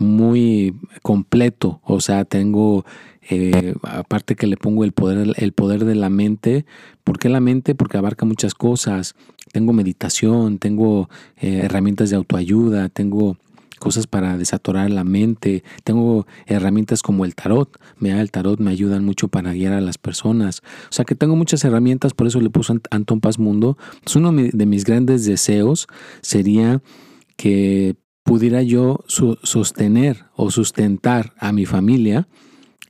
muy 0.00 0.74
completo. 1.02 1.80
O 1.84 2.00
sea, 2.00 2.24
tengo, 2.24 2.84
eh, 3.28 3.74
aparte 3.82 4.34
que 4.34 4.46
le 4.46 4.56
pongo 4.56 4.82
el 4.82 4.92
poder, 4.92 5.34
el 5.36 5.52
poder 5.52 5.84
de 5.84 5.94
la 5.94 6.10
mente. 6.10 6.64
¿Por 7.04 7.18
qué 7.18 7.28
la 7.28 7.40
mente? 7.40 7.74
Porque 7.74 7.98
abarca 7.98 8.24
muchas 8.24 8.54
cosas. 8.54 9.14
Tengo 9.52 9.72
meditación, 9.72 10.58
tengo 10.58 11.08
eh, 11.36 11.60
herramientas 11.64 12.10
de 12.10 12.16
autoayuda, 12.16 12.88
tengo 12.88 13.36
cosas 13.78 14.06
para 14.06 14.38
desatorar 14.38 14.90
la 14.90 15.04
mente. 15.04 15.64
Tengo 15.84 16.26
herramientas 16.46 17.02
como 17.02 17.24
el 17.24 17.34
tarot. 17.34 17.78
da 18.00 18.20
el 18.20 18.30
tarot 18.30 18.58
me 18.58 18.70
ayudan 18.70 19.04
mucho 19.04 19.28
para 19.28 19.52
guiar 19.52 19.74
a 19.74 19.80
las 19.80 19.98
personas. 19.98 20.62
O 20.84 20.92
sea 20.92 21.04
que 21.04 21.14
tengo 21.14 21.36
muchas 21.36 21.64
herramientas, 21.64 22.14
por 22.14 22.26
eso 22.26 22.40
le 22.40 22.50
puse 22.50 22.74
Anton 22.90 23.20
Paz 23.20 23.38
Mundo. 23.38 23.76
Uno 24.14 24.32
de 24.32 24.66
mis 24.66 24.84
grandes 24.84 25.24
deseos 25.24 25.88
sería 26.20 26.82
que 27.36 27.96
pudiera 28.30 28.62
yo 28.62 29.00
sostener 29.08 30.26
o 30.36 30.52
sustentar 30.52 31.32
a 31.36 31.50
mi 31.50 31.66
familia 31.66 32.28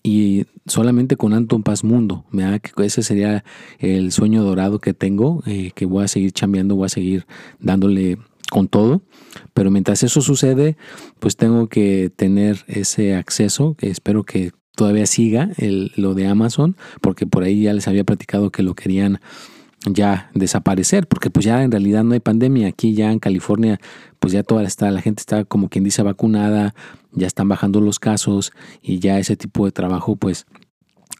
y 0.03 0.45
solamente 0.67 1.17
con 1.17 1.33
Anton 1.33 1.63
Paz 1.63 1.83
Mundo. 1.83 2.27
Que 2.31 2.85
ese 2.85 3.03
sería 3.03 3.43
el 3.79 4.13
sueño 4.13 4.43
dorado 4.43 4.81
que 4.81 4.93
tengo, 4.93 5.43
eh, 5.47 5.71
que 5.75 5.87
voy 5.87 6.05
a 6.05 6.09
seguir 6.09 6.33
chambeando, 6.33 6.77
voy 6.77 6.85
a 6.85 6.89
seguir 6.91 7.25
dándole 7.59 8.19
con 8.51 8.69
todo. 8.69 9.01
Pero 9.55 9.71
mientras 9.71 10.03
eso 10.03 10.21
sucede, 10.21 10.77
pues 11.21 11.39
tengo 11.39 11.71
que 11.71 12.13
tener 12.15 12.67
ese 12.67 13.15
acceso, 13.15 13.77
que 13.79 13.89
espero 13.89 14.25
que 14.25 14.53
todavía 14.77 15.07
siga 15.07 15.53
el, 15.57 15.93
lo 15.97 16.13
de 16.13 16.27
Amazon, 16.27 16.77
porque 17.01 17.27
por 17.27 17.45
ahí 17.45 17.63
ya 17.63 17.73
les 17.73 17.89
había 17.89 18.05
platicado 18.05 18.51
que 18.51 18.63
lo 18.63 18.75
querían 18.75 19.21
ya 19.87 20.31
desaparecer, 20.35 21.07
porque 21.07 21.31
pues 21.31 21.45
ya 21.47 21.63
en 21.63 21.71
realidad 21.71 22.05
no 22.05 22.13
hay 22.13 22.21
pandemia. 22.21 22.69
Aquí 22.69 22.95
ya 22.95 23.11
en 23.13 23.19
California, 23.19 23.81
pues 24.19 24.33
ya 24.33 24.43
toda 24.43 24.63
está, 24.65 24.91
la 24.91 25.01
gente 25.01 25.21
está 25.21 25.45
como 25.45 25.69
quien 25.69 25.85
dice 25.85 26.03
vacunada, 26.03 26.75
ya 27.13 27.27
están 27.27 27.49
bajando 27.49 27.81
los 27.81 27.99
casos 27.99 28.53
y 28.83 28.99
ya 28.99 29.19
ese 29.19 29.37
tipo 29.37 29.65
de 29.65 29.73
trabajo 29.73 30.17
pues 30.17 30.47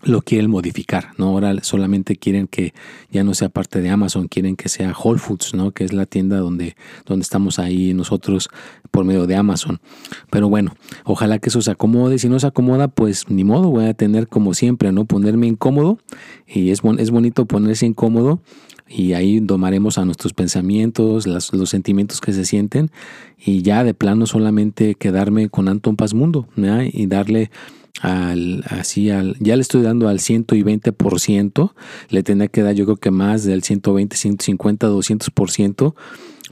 lo 0.03 0.23
quieren 0.23 0.51
modificar, 0.51 1.09
¿no? 1.19 1.29
Ahora 1.29 1.63
solamente 1.63 2.17
quieren 2.17 2.47
que 2.47 2.73
ya 3.11 3.25
no 3.25 3.35
sea 3.35 3.49
parte 3.49 3.81
de 3.81 3.91
Amazon, 3.91 4.29
quieren 4.29 4.57
que 4.57 4.69
sea 4.69 4.95
Whole 4.97 5.19
Foods, 5.19 5.55
¿no? 5.55 5.73
Que 5.73 5.85
es 5.85 5.93
la 5.93 6.07
tienda 6.07 6.39
donde, 6.39 6.77
donde 7.07 7.23
estamos 7.23 7.59
ahí 7.59 7.93
nosotros 7.95 8.49
por 8.91 9.05
medio 9.05 9.27
de 9.27 9.37
Amazon. 9.37 9.81
Pero 10.31 10.49
bueno, 10.49 10.75
ojalá 11.05 11.39
que 11.39 11.51
eso 11.51 11.61
se 11.61 11.71
acomode. 11.71 12.19
Si 12.19 12.29
no 12.29 12.39
se 12.41 12.47
acomoda, 12.47 12.89
pues 12.89 13.29
ni 13.29 13.45
modo, 13.45 13.71
voy 13.71 13.87
a 13.87 13.95
tener 13.95 14.29
como 14.29 14.55
siempre, 14.55 14.93
¿no? 14.93 15.05
Ponerme 15.05 15.47
incómodo. 15.47 15.99
Y 16.47 16.71
es, 16.71 16.81
es 16.99 17.11
bonito 17.11 17.47
ponerse 17.47 17.87
incómodo 17.87 18.41
y 18.91 19.13
ahí 19.13 19.39
domaremos 19.39 19.99
a 19.99 20.05
nuestros 20.05 20.33
pensamientos, 20.33 21.27
los 21.27 21.71
sentimientos 21.71 22.21
que 22.21 22.33
se 22.33 22.45
sienten 22.45 22.91
y 23.39 23.63
ya 23.63 23.85
de 23.85 23.95
plano 23.95 24.27
solamente 24.27 24.97
quedarme 24.97 25.49
con 25.49 25.69
Anton 25.69 25.95
Paz 25.95 26.13
Mundo 26.13 26.49
¿no? 26.57 26.83
y 26.83 27.07
darle 27.07 27.51
al, 28.01 28.65
así 28.69 29.11
al, 29.11 29.37
ya 29.41 29.57
le 29.57 29.63
estoy 29.63 29.83
dando 29.83 30.09
al 30.09 30.19
120%, 30.19 31.73
le 32.09 32.23
tendría 32.23 32.49
que 32.49 32.63
dar 32.63 32.75
yo 32.75 32.85
creo 32.85 32.97
que 32.97 33.11
más 33.11 33.45
del 33.45 33.63
120, 33.63 34.17
150, 34.17 34.89
200% 34.89 35.95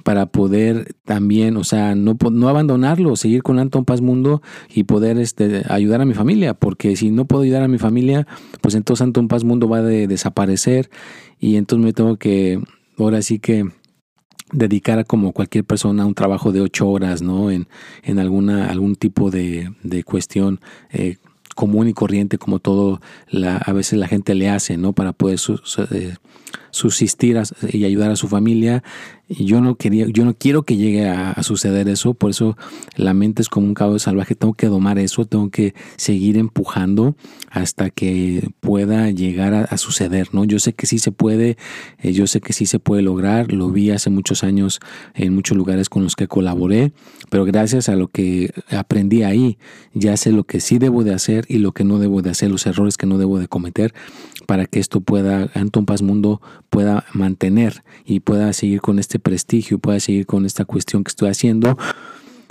para 0.03 0.27
poder 0.27 0.95
también, 1.05 1.57
o 1.57 1.65
sea, 1.65 1.95
no, 1.95 2.17
no 2.31 2.49
abandonarlo, 2.49 3.17
seguir 3.17 3.43
con 3.43 3.59
Anton 3.59 3.85
Paz 3.85 4.01
Mundo 4.01 4.43
y 4.73 4.85
poder 4.85 5.19
este, 5.19 5.65
ayudar 5.69 6.01
a 6.01 6.05
mi 6.05 6.15
familia, 6.15 6.55
porque 6.55 6.97
si 6.97 7.11
no 7.11 7.27
puedo 7.27 7.43
ayudar 7.43 7.63
a 7.63 7.69
mi 7.69 7.79
familia, 7.79 8.27
pues 8.61 8.75
entonces 8.75 9.03
Anton 9.03 9.29
Paz 9.29 9.45
Mundo 9.45 9.69
va 9.69 9.79
a 9.79 9.83
desaparecer 9.83 10.91
y 11.39 11.57
entonces 11.57 11.85
me 11.85 11.93
tengo 11.93 12.17
que, 12.17 12.61
ahora 12.99 13.23
sí 13.23 13.39
que 13.39 13.65
dedicar 14.53 14.99
a 14.99 15.05
como 15.05 15.33
cualquier 15.33 15.65
persona 15.65 16.07
un 16.07 16.15
trabajo 16.15 16.53
de 16.53 16.63
ocho 16.63 16.89
horas, 16.89 17.21
¿no? 17.21 17.51
En, 17.51 17.69
en 18.03 18.19
alguna, 18.19 18.71
algún 18.71 18.97
tipo 18.97 19.31
de, 19.31 19.75
de 19.83 20.05
cuestión 20.05 20.61
eh, 20.91 21.19
común 21.59 21.89
y 21.89 21.93
corriente 21.93 22.39
como 22.39 22.61
todo 22.61 23.01
la, 23.29 23.57
a 23.57 23.73
veces 23.73 23.99
la 23.99 24.07
gente 24.07 24.37
le 24.37 24.49
hace, 24.49 24.77
¿no? 24.77 24.93
Para 24.93 25.13
poder 25.13 25.41
eh, 25.91 26.15
subsistir 26.79 27.41
y 27.73 27.85
ayudar 27.85 28.11
a 28.11 28.17
su 28.17 28.29
familia. 28.29 28.83
Yo 29.29 29.61
no 29.61 29.75
quería, 29.75 30.07
yo 30.07 30.25
no 30.25 30.33
quiero 30.33 30.63
que 30.63 30.77
llegue 30.77 31.07
a, 31.07 31.43
suceder 31.43 31.89
eso, 31.89 32.15
por 32.15 32.31
eso 32.31 32.57
la 32.97 33.13
mente 33.13 33.43
es 33.43 33.51
como 33.51 33.67
un 33.67 33.75
caballo 33.75 33.99
salvaje, 33.99 34.35
tengo 34.35 34.55
que 34.55 34.69
domar 34.69 34.99
eso, 34.99 35.27
tengo 35.27 35.51
que 35.51 35.75
seguir 35.97 36.39
empujando 36.39 37.15
hasta 37.51 37.91
que 37.91 38.49
pueda 38.61 39.11
llegar 39.11 39.53
a, 39.55 39.77
suceder, 39.77 40.29
¿no? 40.33 40.45
Yo 40.45 40.59
sé 40.59 40.73
que 40.73 40.87
sí 40.87 40.99
se 40.99 41.13
puede, 41.13 41.59
eh, 41.99 42.13
yo 42.13 42.27
sé 42.27 42.41
que 42.41 42.55
sí 42.55 42.65
se 42.65 42.79
puede 42.79 43.03
lograr, 43.03 43.53
lo 43.53 43.71
vi 43.71 43.91
hace 43.91 44.09
muchos 44.09 44.45
años 44.45 44.81
en 45.15 45.35
muchos 45.35 45.59
lugares 45.59 45.91
con 45.91 46.03
los 46.03 46.17
que 46.17 46.27
colaboré, 46.27 46.93
pero 47.29 47.45
gracias 47.45 47.91
a 47.91 47.97
lo 47.97 48.09
que 48.09 48.51
aprendí 48.71 49.25
ahí, 49.25 49.59
ya 49.93 50.17
sé 50.17 50.33
lo 50.33 50.45
que 50.45 50.61
sí 50.61 50.79
debo 50.79 51.05
de 51.05 51.13
hacer 51.13 51.45
y 51.49 51.59
lo 51.59 51.73
que 51.73 51.85
no 51.85 51.99
debo 51.99 52.23
de 52.23 52.31
hacer, 52.31 52.51
los 52.51 52.67
errores 52.67 52.97
que 52.97 53.07
no 53.07 53.19
debo 53.19 53.39
de 53.39 53.49
cometer 53.49 53.93
para 54.47 54.65
que 54.65 54.81
esto 54.81 55.03
pueda, 55.03 55.51
Anton 55.53 55.85
Paz 55.85 56.01
Mundo 56.01 56.41
pueda 56.71 57.05
mantener 57.13 57.83
y 58.05 58.21
pueda 58.21 58.53
seguir 58.53 58.81
con 58.81 58.99
este 58.99 59.19
prestigio, 59.19 59.79
pueda 59.79 60.01
seguir 60.01 60.27
con 60.27 60.47
esta 60.47 60.65
cuestión 60.65 61.05
que 61.05 61.11
estoy 61.11 61.29
haciendo. 61.31 61.77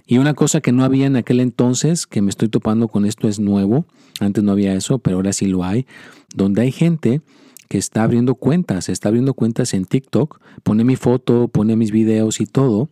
Y 0.06 0.20
una 0.20 0.34
cosa 0.34 0.62
que 0.62 0.72
no 0.72 0.84
había 0.84 1.06
en 1.06 1.18
aquel 1.18 1.40
entonces, 1.40 2.08
que 2.08 2.22
me 2.22 2.30
estoy 2.30 2.48
topando 2.48 2.88
con 2.88 3.06
esto, 3.06 3.28
es 3.28 3.40
nuevo. 3.40 3.86
Antes 4.20 4.44
no 4.44 4.54
había 4.54 4.74
eso, 4.74 5.00
pero 5.00 5.18
ahora 5.18 5.34
sí 5.34 5.48
lo 5.48 5.64
hay. 5.64 5.86
Donde 6.34 6.62
hay 6.62 6.72
gente 6.72 7.22
que 7.68 7.78
está 7.78 8.04
abriendo 8.04 8.36
cuentas, 8.36 8.88
está 8.90 9.10
abriendo 9.10 9.34
cuentas 9.34 9.74
en 9.74 9.86
TikTok, 9.86 10.40
pone 10.64 10.84
mi 10.84 10.96
foto, 10.96 11.50
pone 11.50 11.76
mis 11.76 11.92
videos 11.92 12.40
y 12.40 12.46
todo, 12.46 12.90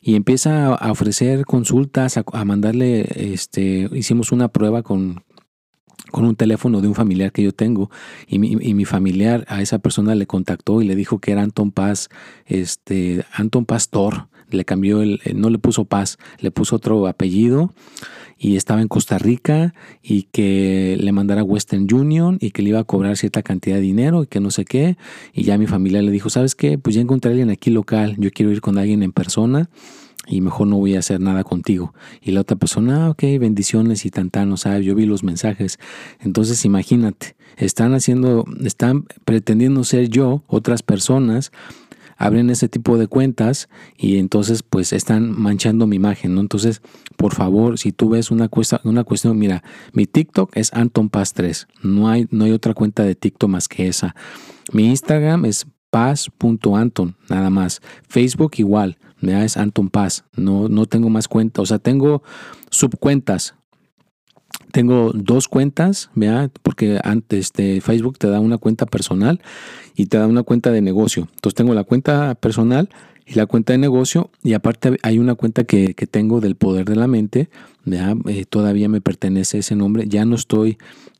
y 0.00 0.14
empieza 0.14 0.74
a 0.74 0.90
ofrecer 0.90 1.44
consultas, 1.44 2.16
a, 2.16 2.24
a 2.32 2.44
mandarle, 2.46 3.06
este, 3.14 3.90
hicimos 3.92 4.32
una 4.32 4.48
prueba 4.48 4.82
con, 4.82 5.22
con 6.10 6.24
un 6.24 6.36
teléfono 6.36 6.80
de 6.80 6.88
un 6.88 6.94
familiar 6.94 7.32
que 7.32 7.42
yo 7.42 7.52
tengo 7.52 7.90
y 8.26 8.38
mi, 8.38 8.52
y 8.52 8.74
mi, 8.74 8.84
familiar 8.84 9.44
a 9.48 9.62
esa 9.62 9.78
persona 9.78 10.14
le 10.14 10.26
contactó 10.26 10.82
y 10.82 10.86
le 10.86 10.96
dijo 10.96 11.18
que 11.18 11.32
era 11.32 11.42
Anton 11.42 11.70
Paz, 11.70 12.08
este, 12.46 13.24
Anton 13.32 13.64
Pastor, 13.64 14.28
le 14.50 14.64
cambió 14.64 15.02
el, 15.02 15.20
no 15.34 15.50
le 15.50 15.58
puso 15.58 15.84
Paz, 15.84 16.18
le 16.38 16.50
puso 16.50 16.76
otro 16.76 17.06
apellido 17.06 17.72
y 18.38 18.56
estaba 18.56 18.80
en 18.80 18.88
Costa 18.88 19.18
Rica 19.18 19.74
y 20.02 20.22
que 20.24 20.96
le 20.98 21.12
mandara 21.12 21.42
Western 21.42 21.86
Union 21.92 22.38
y 22.40 22.50
que 22.50 22.62
le 22.62 22.70
iba 22.70 22.80
a 22.80 22.84
cobrar 22.84 23.16
cierta 23.16 23.42
cantidad 23.42 23.76
de 23.76 23.82
dinero 23.82 24.22
y 24.22 24.26
que 24.26 24.40
no 24.40 24.50
sé 24.50 24.64
qué 24.64 24.96
y 25.34 25.44
ya 25.44 25.58
mi 25.58 25.66
familia 25.66 26.02
le 26.02 26.10
dijo, 26.10 26.30
¿sabes 26.30 26.54
qué? 26.54 26.78
Pues 26.78 26.94
ya 26.94 27.02
encontré 27.02 27.30
a 27.30 27.32
alguien 27.32 27.50
aquí 27.50 27.70
local, 27.70 28.16
yo 28.18 28.30
quiero 28.30 28.50
ir 28.50 28.60
con 28.60 28.78
alguien 28.78 29.02
en 29.02 29.12
persona 29.12 29.68
y 30.26 30.40
mejor 30.40 30.66
no 30.66 30.76
voy 30.76 30.96
a 30.96 31.00
hacer 31.00 31.20
nada 31.20 31.44
contigo. 31.44 31.94
Y 32.20 32.32
la 32.32 32.40
otra 32.40 32.56
persona, 32.56 33.06
ah, 33.06 33.10
ok, 33.10 33.22
bendiciones 33.40 34.04
y 34.04 34.10
tan, 34.10 34.52
o 34.52 34.56
sea, 34.56 34.78
yo 34.78 34.94
vi 34.94 35.06
los 35.06 35.24
mensajes. 35.24 35.78
Entonces 36.20 36.64
imagínate, 36.64 37.36
están 37.56 37.94
haciendo, 37.94 38.44
están 38.64 39.06
pretendiendo 39.24 39.84
ser 39.84 40.08
yo, 40.08 40.44
otras 40.46 40.82
personas, 40.82 41.52
abren 42.16 42.50
ese 42.50 42.68
tipo 42.68 42.98
de 42.98 43.06
cuentas 43.06 43.70
y 43.96 44.18
entonces 44.18 44.62
pues 44.62 44.92
están 44.92 45.30
manchando 45.40 45.86
mi 45.86 45.96
imagen, 45.96 46.34
¿no? 46.34 46.42
Entonces, 46.42 46.82
por 47.16 47.34
favor, 47.34 47.78
si 47.78 47.92
tú 47.92 48.10
ves 48.10 48.30
una, 48.30 48.48
cuesta, 48.48 48.82
una 48.84 49.04
cuestión, 49.04 49.38
mira, 49.38 49.64
mi 49.94 50.06
TikTok 50.06 50.54
es 50.54 50.72
Anton 50.74 51.08
Paz 51.08 51.32
3, 51.32 51.66
no 51.82 52.10
hay, 52.10 52.26
no 52.30 52.44
hay 52.44 52.52
otra 52.52 52.74
cuenta 52.74 53.04
de 53.04 53.14
TikTok 53.14 53.48
más 53.48 53.68
que 53.68 53.88
esa. 53.88 54.14
Mi 54.72 54.86
Instagram 54.86 55.46
es 55.46 55.66
paz.anton, 55.88 57.16
nada 57.28 57.50
más. 57.50 57.80
Facebook 58.06 58.52
igual, 58.58 58.98
es 59.22 59.56
Anton 59.56 59.90
Paz. 59.90 60.24
No, 60.36 60.68
no 60.68 60.86
tengo 60.86 61.10
más 61.10 61.28
cuentas, 61.28 61.62
o 61.62 61.66
sea, 61.66 61.78
tengo 61.78 62.22
subcuentas. 62.70 63.54
Tengo 64.72 65.12
dos 65.14 65.48
cuentas, 65.48 66.10
¿vea? 66.14 66.50
porque 66.62 67.00
antes 67.02 67.46
este, 67.46 67.80
Facebook 67.80 68.18
te 68.18 68.28
da 68.28 68.40
una 68.40 68.58
cuenta 68.58 68.86
personal 68.86 69.40
y 69.96 70.06
te 70.06 70.16
da 70.16 70.26
una 70.26 70.42
cuenta 70.42 70.70
de 70.70 70.80
negocio. 70.80 71.28
Entonces 71.34 71.54
tengo 71.56 71.74
la 71.74 71.84
cuenta 71.84 72.34
personal 72.36 72.88
y 73.26 73.34
la 73.34 73.46
cuenta 73.46 73.72
de 73.72 73.78
negocio 73.78 74.30
y 74.42 74.54
aparte 74.54 74.96
hay 75.02 75.18
una 75.18 75.34
cuenta 75.34 75.64
que, 75.64 75.94
tengo 76.10 76.40
del 76.40 76.56
poder 76.56 76.84
de 76.84 76.96
la 76.96 77.06
mente, 77.06 77.48
eh, 77.86 78.44
todavía 78.48 78.88
me 78.88 79.00
pertenece 79.00 79.58
ese 79.58 79.76
nombre, 79.76 80.06
ya 80.08 80.24
no 80.24 80.34
estoy, 80.34 80.78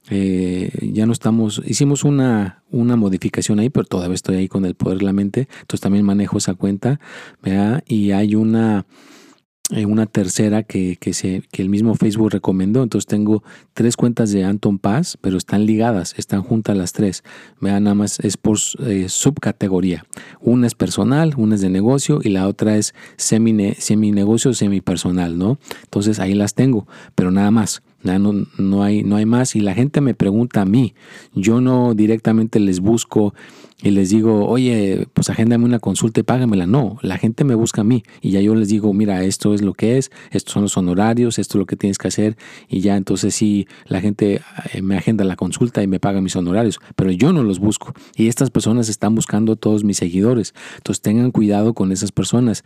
eh, 0.08 0.70
ya 0.92 1.06
no 1.06 1.12
estamos, 1.12 1.62
hicimos 1.66 2.04
una, 2.04 2.62
una 2.70 2.96
modificación 2.96 3.58
ahí, 3.58 3.70
pero 3.70 3.86
todavía 3.86 4.14
estoy 4.14 4.36
ahí 4.36 4.48
con 4.48 4.64
el 4.64 4.74
poder 4.74 4.98
de 4.98 5.04
la 5.04 5.12
mente, 5.12 5.48
entonces 5.60 5.80
también 5.80 6.04
manejo 6.04 6.38
esa 6.38 6.54
cuenta, 6.54 7.00
y 7.86 8.10
hay 8.12 8.34
una 8.34 8.86
eh, 9.72 9.86
una 9.86 10.06
tercera 10.06 10.64
que, 10.64 10.96
que, 10.96 11.12
se, 11.12 11.44
que 11.52 11.62
el 11.62 11.68
mismo 11.68 11.94
Facebook 11.94 12.30
recomendó. 12.30 12.82
Entonces 12.82 13.06
tengo 13.06 13.44
tres 13.72 13.96
cuentas 13.96 14.32
de 14.32 14.42
Anton 14.44 14.78
Paz, 14.78 15.16
pero 15.20 15.36
están 15.36 15.64
ligadas, 15.64 16.14
están 16.18 16.42
juntas 16.42 16.76
las 16.76 16.92
tres. 16.92 17.22
Vean, 17.60 17.84
nada 17.84 17.94
más 17.94 18.18
es 18.20 18.36
por 18.36 18.58
eh, 18.80 19.08
subcategoría. 19.08 20.04
Una 20.40 20.66
es 20.66 20.74
personal, 20.74 21.34
una 21.36 21.54
es 21.54 21.60
de 21.60 21.70
negocio 21.70 22.18
y 22.22 22.30
la 22.30 22.48
otra 22.48 22.76
es 22.76 22.94
semi, 23.16 23.74
semi 23.74 24.10
negocio, 24.10 24.54
semi 24.54 24.80
personal, 24.80 25.38
¿no? 25.38 25.60
Entonces 25.84 26.18
ahí 26.18 26.34
las 26.34 26.54
tengo, 26.54 26.88
pero 27.14 27.30
nada 27.30 27.52
más. 27.52 27.82
No, 28.02 28.46
no, 28.58 28.82
hay, 28.82 29.02
no 29.02 29.16
hay 29.16 29.26
más. 29.26 29.56
Y 29.56 29.60
la 29.60 29.74
gente 29.74 30.00
me 30.00 30.14
pregunta 30.14 30.62
a 30.62 30.64
mí. 30.64 30.94
Yo 31.34 31.60
no 31.60 31.94
directamente 31.94 32.60
les 32.60 32.80
busco 32.80 33.34
y 33.82 33.90
les 33.90 34.10
digo, 34.10 34.46
oye, 34.46 35.06
pues 35.14 35.30
agéndame 35.30 35.64
una 35.64 35.78
consulta 35.78 36.20
y 36.20 36.22
págamela. 36.22 36.66
No, 36.66 36.98
la 37.02 37.18
gente 37.18 37.44
me 37.44 37.54
busca 37.54 37.80
a 37.80 37.84
mí 37.84 38.02
y 38.20 38.30
ya 38.30 38.40
yo 38.40 38.54
les 38.54 38.68
digo, 38.68 38.92
mira, 38.92 39.24
esto 39.24 39.54
es 39.54 39.62
lo 39.62 39.74
que 39.74 39.98
es, 39.98 40.10
estos 40.30 40.52
son 40.52 40.62
los 40.62 40.76
honorarios, 40.76 41.38
esto 41.38 41.56
es 41.56 41.60
lo 41.60 41.66
que 41.66 41.76
tienes 41.76 41.98
que 41.98 42.08
hacer 42.08 42.36
y 42.68 42.80
ya 42.80 42.96
entonces 42.96 43.34
sí, 43.34 43.66
la 43.86 44.00
gente 44.00 44.42
eh, 44.72 44.82
me 44.82 44.96
agenda 44.96 45.24
la 45.24 45.36
consulta 45.36 45.82
y 45.82 45.86
me 45.86 46.00
paga 46.00 46.20
mis 46.20 46.36
honorarios, 46.36 46.80
pero 46.96 47.10
yo 47.10 47.32
no 47.32 47.42
los 47.42 47.58
busco 47.58 47.94
y 48.16 48.28
estas 48.28 48.50
personas 48.50 48.88
están 48.88 49.14
buscando 49.14 49.52
a 49.52 49.56
todos 49.56 49.84
mis 49.84 49.96
seguidores. 49.96 50.54
Entonces 50.76 51.00
tengan 51.00 51.30
cuidado 51.30 51.74
con 51.74 51.92
esas 51.92 52.12
personas. 52.12 52.62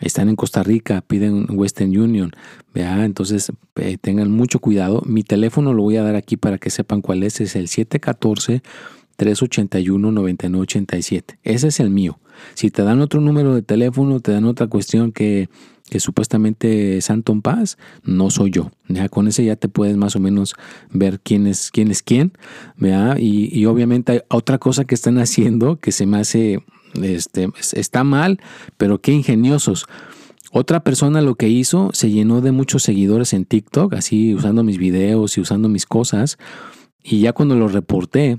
Están 0.00 0.28
en 0.28 0.36
Costa 0.36 0.62
Rica, 0.62 1.02
piden 1.06 1.46
Western 1.50 1.96
Union, 1.96 2.32
vea, 2.72 3.04
entonces 3.04 3.52
eh, 3.76 3.96
tengan 4.00 4.30
mucho 4.30 4.58
cuidado. 4.58 5.02
Mi 5.06 5.22
teléfono 5.22 5.72
lo 5.72 5.82
voy 5.82 5.96
a 5.96 6.02
dar 6.02 6.16
aquí 6.16 6.36
para 6.36 6.58
que 6.58 6.70
sepan 6.70 7.00
cuál 7.00 7.22
es, 7.22 7.40
es 7.40 7.54
el 7.54 7.68
714 7.68 8.62
381-9987. 9.16 11.38
Ese 11.42 11.68
es 11.68 11.80
el 11.80 11.90
mío. 11.90 12.18
Si 12.54 12.70
te 12.70 12.82
dan 12.82 13.00
otro 13.00 13.20
número 13.20 13.54
de 13.54 13.62
teléfono, 13.62 14.20
te 14.20 14.32
dan 14.32 14.44
otra 14.44 14.66
cuestión 14.66 15.12
que, 15.12 15.48
que 15.88 16.00
supuestamente 16.00 16.96
es 16.96 17.10
Anton 17.10 17.42
Paz, 17.42 17.78
no 18.02 18.30
soy 18.30 18.50
yo. 18.50 18.70
¿ya? 18.88 19.08
Con 19.08 19.28
ese 19.28 19.44
ya 19.44 19.56
te 19.56 19.68
puedes 19.68 19.96
más 19.96 20.16
o 20.16 20.20
menos 20.20 20.54
ver 20.90 21.20
quién 21.20 21.46
es 21.46 21.70
quién. 21.70 21.90
Es 21.90 22.02
quién 22.02 22.32
y, 23.18 23.58
y, 23.58 23.66
obviamente 23.66 24.12
hay 24.12 24.20
otra 24.28 24.58
cosa 24.58 24.84
que 24.84 24.94
están 24.94 25.18
haciendo 25.18 25.76
que 25.76 25.92
se 25.92 26.06
me 26.06 26.18
hace, 26.18 26.64
este, 26.94 27.48
está 27.72 28.04
mal, 28.04 28.40
pero 28.76 29.00
qué 29.00 29.12
ingeniosos. 29.12 29.86
Otra 30.56 30.84
persona 30.84 31.20
lo 31.20 31.34
que 31.34 31.48
hizo, 31.48 31.90
se 31.92 32.10
llenó 32.10 32.40
de 32.40 32.52
muchos 32.52 32.84
seguidores 32.84 33.32
en 33.32 33.44
TikTok, 33.44 33.94
así 33.94 34.34
usando 34.34 34.62
mis 34.62 34.78
videos 34.78 35.36
y 35.36 35.40
usando 35.40 35.68
mis 35.68 35.84
cosas. 35.84 36.38
Y 37.02 37.20
ya 37.20 37.32
cuando 37.32 37.56
lo 37.56 37.66
reporté, 37.66 38.38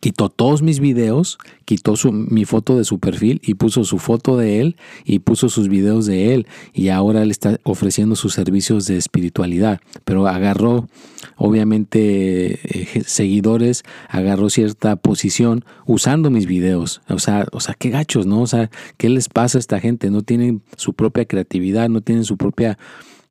quitó 0.00 0.28
todos 0.28 0.62
mis 0.62 0.80
videos, 0.80 1.38
quitó 1.64 1.94
mi 2.12 2.44
foto 2.44 2.76
de 2.76 2.84
su 2.84 2.98
perfil 2.98 3.40
y 3.44 3.54
puso 3.54 3.84
su 3.84 3.98
foto 3.98 4.36
de 4.36 4.60
él 4.60 4.76
y 5.04 5.20
puso 5.20 5.48
sus 5.48 5.68
videos 5.68 6.06
de 6.06 6.34
él 6.34 6.46
y 6.72 6.88
ahora 6.88 7.22
él 7.22 7.30
está 7.30 7.58
ofreciendo 7.64 8.16
sus 8.16 8.34
servicios 8.34 8.86
de 8.86 8.96
espiritualidad, 8.96 9.80
pero 10.04 10.26
agarró 10.26 10.88
obviamente 11.36 12.60
eh, 12.62 13.02
seguidores, 13.04 13.82
agarró 14.08 14.50
cierta 14.50 14.96
posición 14.96 15.64
usando 15.86 16.30
mis 16.30 16.46
videos, 16.46 17.00
o 17.08 17.18
sea, 17.18 17.46
o 17.52 17.60
sea, 17.60 17.74
qué 17.74 17.90
gachos, 17.90 18.26
¿no? 18.26 18.42
O 18.42 18.46
sea, 18.46 18.70
¿qué 18.96 19.08
les 19.08 19.28
pasa 19.28 19.58
a 19.58 19.60
esta 19.60 19.80
gente? 19.80 20.10
No 20.10 20.22
tienen 20.22 20.62
su 20.76 20.94
propia 20.94 21.24
creatividad, 21.24 21.88
no 21.88 22.00
tienen 22.00 22.24
su 22.24 22.36
propia 22.36 22.78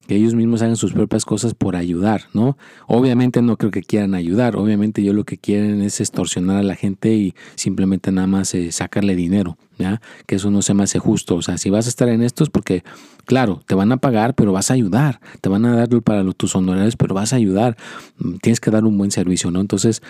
que 0.08 0.16
ellos 0.16 0.34
mismos 0.34 0.62
hagan 0.62 0.78
sus 0.78 0.94
propias 0.94 1.26
cosas 1.26 1.54
por 1.54 1.76
ayudar, 1.76 2.24
¿no? 2.34 2.58
Obviamente 2.88 3.42
no 3.42 3.58
creo 3.58 3.72
que 3.72 3.84
quieran 3.84 4.16
ayudar, 4.16 4.56
obviamente 4.56 5.04
yo 5.04 5.14
lo 5.14 5.26
que 5.26 5.38
quieren 5.38 5.82
es 5.82 6.00
extorsionar 6.00 6.58
a 6.58 6.64
la 6.64 6.76
gente 6.76 7.14
y 7.14 7.36
simplemente 7.56 8.12
nada 8.12 8.28
más 8.28 8.54
eh, 8.56 8.72
sacarle 8.72 9.16
dinero, 9.16 9.58
¿ya? 9.78 10.02
Que 10.26 10.36
eso 10.36 10.50
no 10.50 10.62
se 10.62 10.74
me 10.74 10.84
hace 10.84 11.00
justo, 11.00 11.36
o 11.36 11.42
sea, 11.42 11.58
si 11.58 11.70
vas 11.70 11.86
a 11.86 11.90
estar 11.90 12.08
en 12.08 12.24
esto 12.24 12.44
es 12.44 12.50
porque, 12.50 12.84
claro, 13.26 13.62
te 13.66 13.76
van 13.76 13.92
a 13.92 13.98
pagar, 13.98 14.34
pero 14.34 14.54
vas 14.54 14.72
a 14.72 14.76
ayudar, 14.76 15.20
te 15.42 15.50
van 15.50 15.66
a 15.66 15.76
dar 15.76 15.90
para 16.02 16.24
tus 16.32 16.56
honorarios, 16.56 16.96
pero 16.96 17.14
vas 17.14 17.34
a 17.34 17.36
ayudar, 17.36 17.78
mm, 18.18 18.36
tienes 18.38 18.60
que 18.60 18.72
dar 18.72 18.86
un 18.86 18.98
buen 18.98 19.12
servicio, 19.12 19.52
¿no? 19.52 19.60
Entonces, 19.60 20.02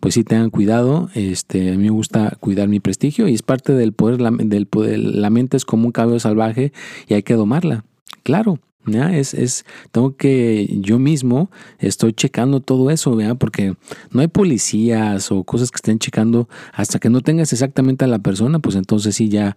pues 0.00 0.14
sí 0.14 0.24
tengan 0.24 0.50
cuidado, 0.50 1.10
este, 1.14 1.68
a 1.68 1.72
mí 1.72 1.84
me 1.84 1.90
gusta 1.90 2.36
cuidar 2.40 2.68
mi 2.68 2.80
prestigio 2.80 3.28
y 3.28 3.34
es 3.34 3.42
parte 3.42 3.74
del 3.74 3.92
poder, 3.92 4.18
del 4.18 4.66
poder, 4.66 4.98
la 4.98 5.30
mente 5.30 5.56
es 5.56 5.64
como 5.64 5.86
un 5.86 5.92
cabello 5.92 6.18
salvaje 6.18 6.72
y 7.06 7.14
hay 7.14 7.22
que 7.22 7.34
domarla, 7.34 7.84
claro, 8.24 8.58
¿Ya? 8.84 9.16
Es, 9.16 9.32
es, 9.32 9.64
tengo 9.92 10.16
que 10.16 10.68
yo 10.80 10.98
mismo 10.98 11.50
estoy 11.78 12.12
checando 12.12 12.60
todo 12.60 12.90
eso, 12.90 13.18
¿ya? 13.20 13.36
porque 13.36 13.74
no 14.10 14.20
hay 14.20 14.28
policías 14.28 15.30
o 15.30 15.44
cosas 15.44 15.70
que 15.70 15.76
estén 15.76 16.00
checando 16.00 16.48
hasta 16.72 16.98
que 16.98 17.08
no 17.08 17.20
tengas 17.20 17.52
exactamente 17.52 18.04
a 18.04 18.08
la 18.08 18.18
persona, 18.18 18.58
pues 18.58 18.74
entonces 18.74 19.14
sí 19.14 19.28
ya 19.28 19.56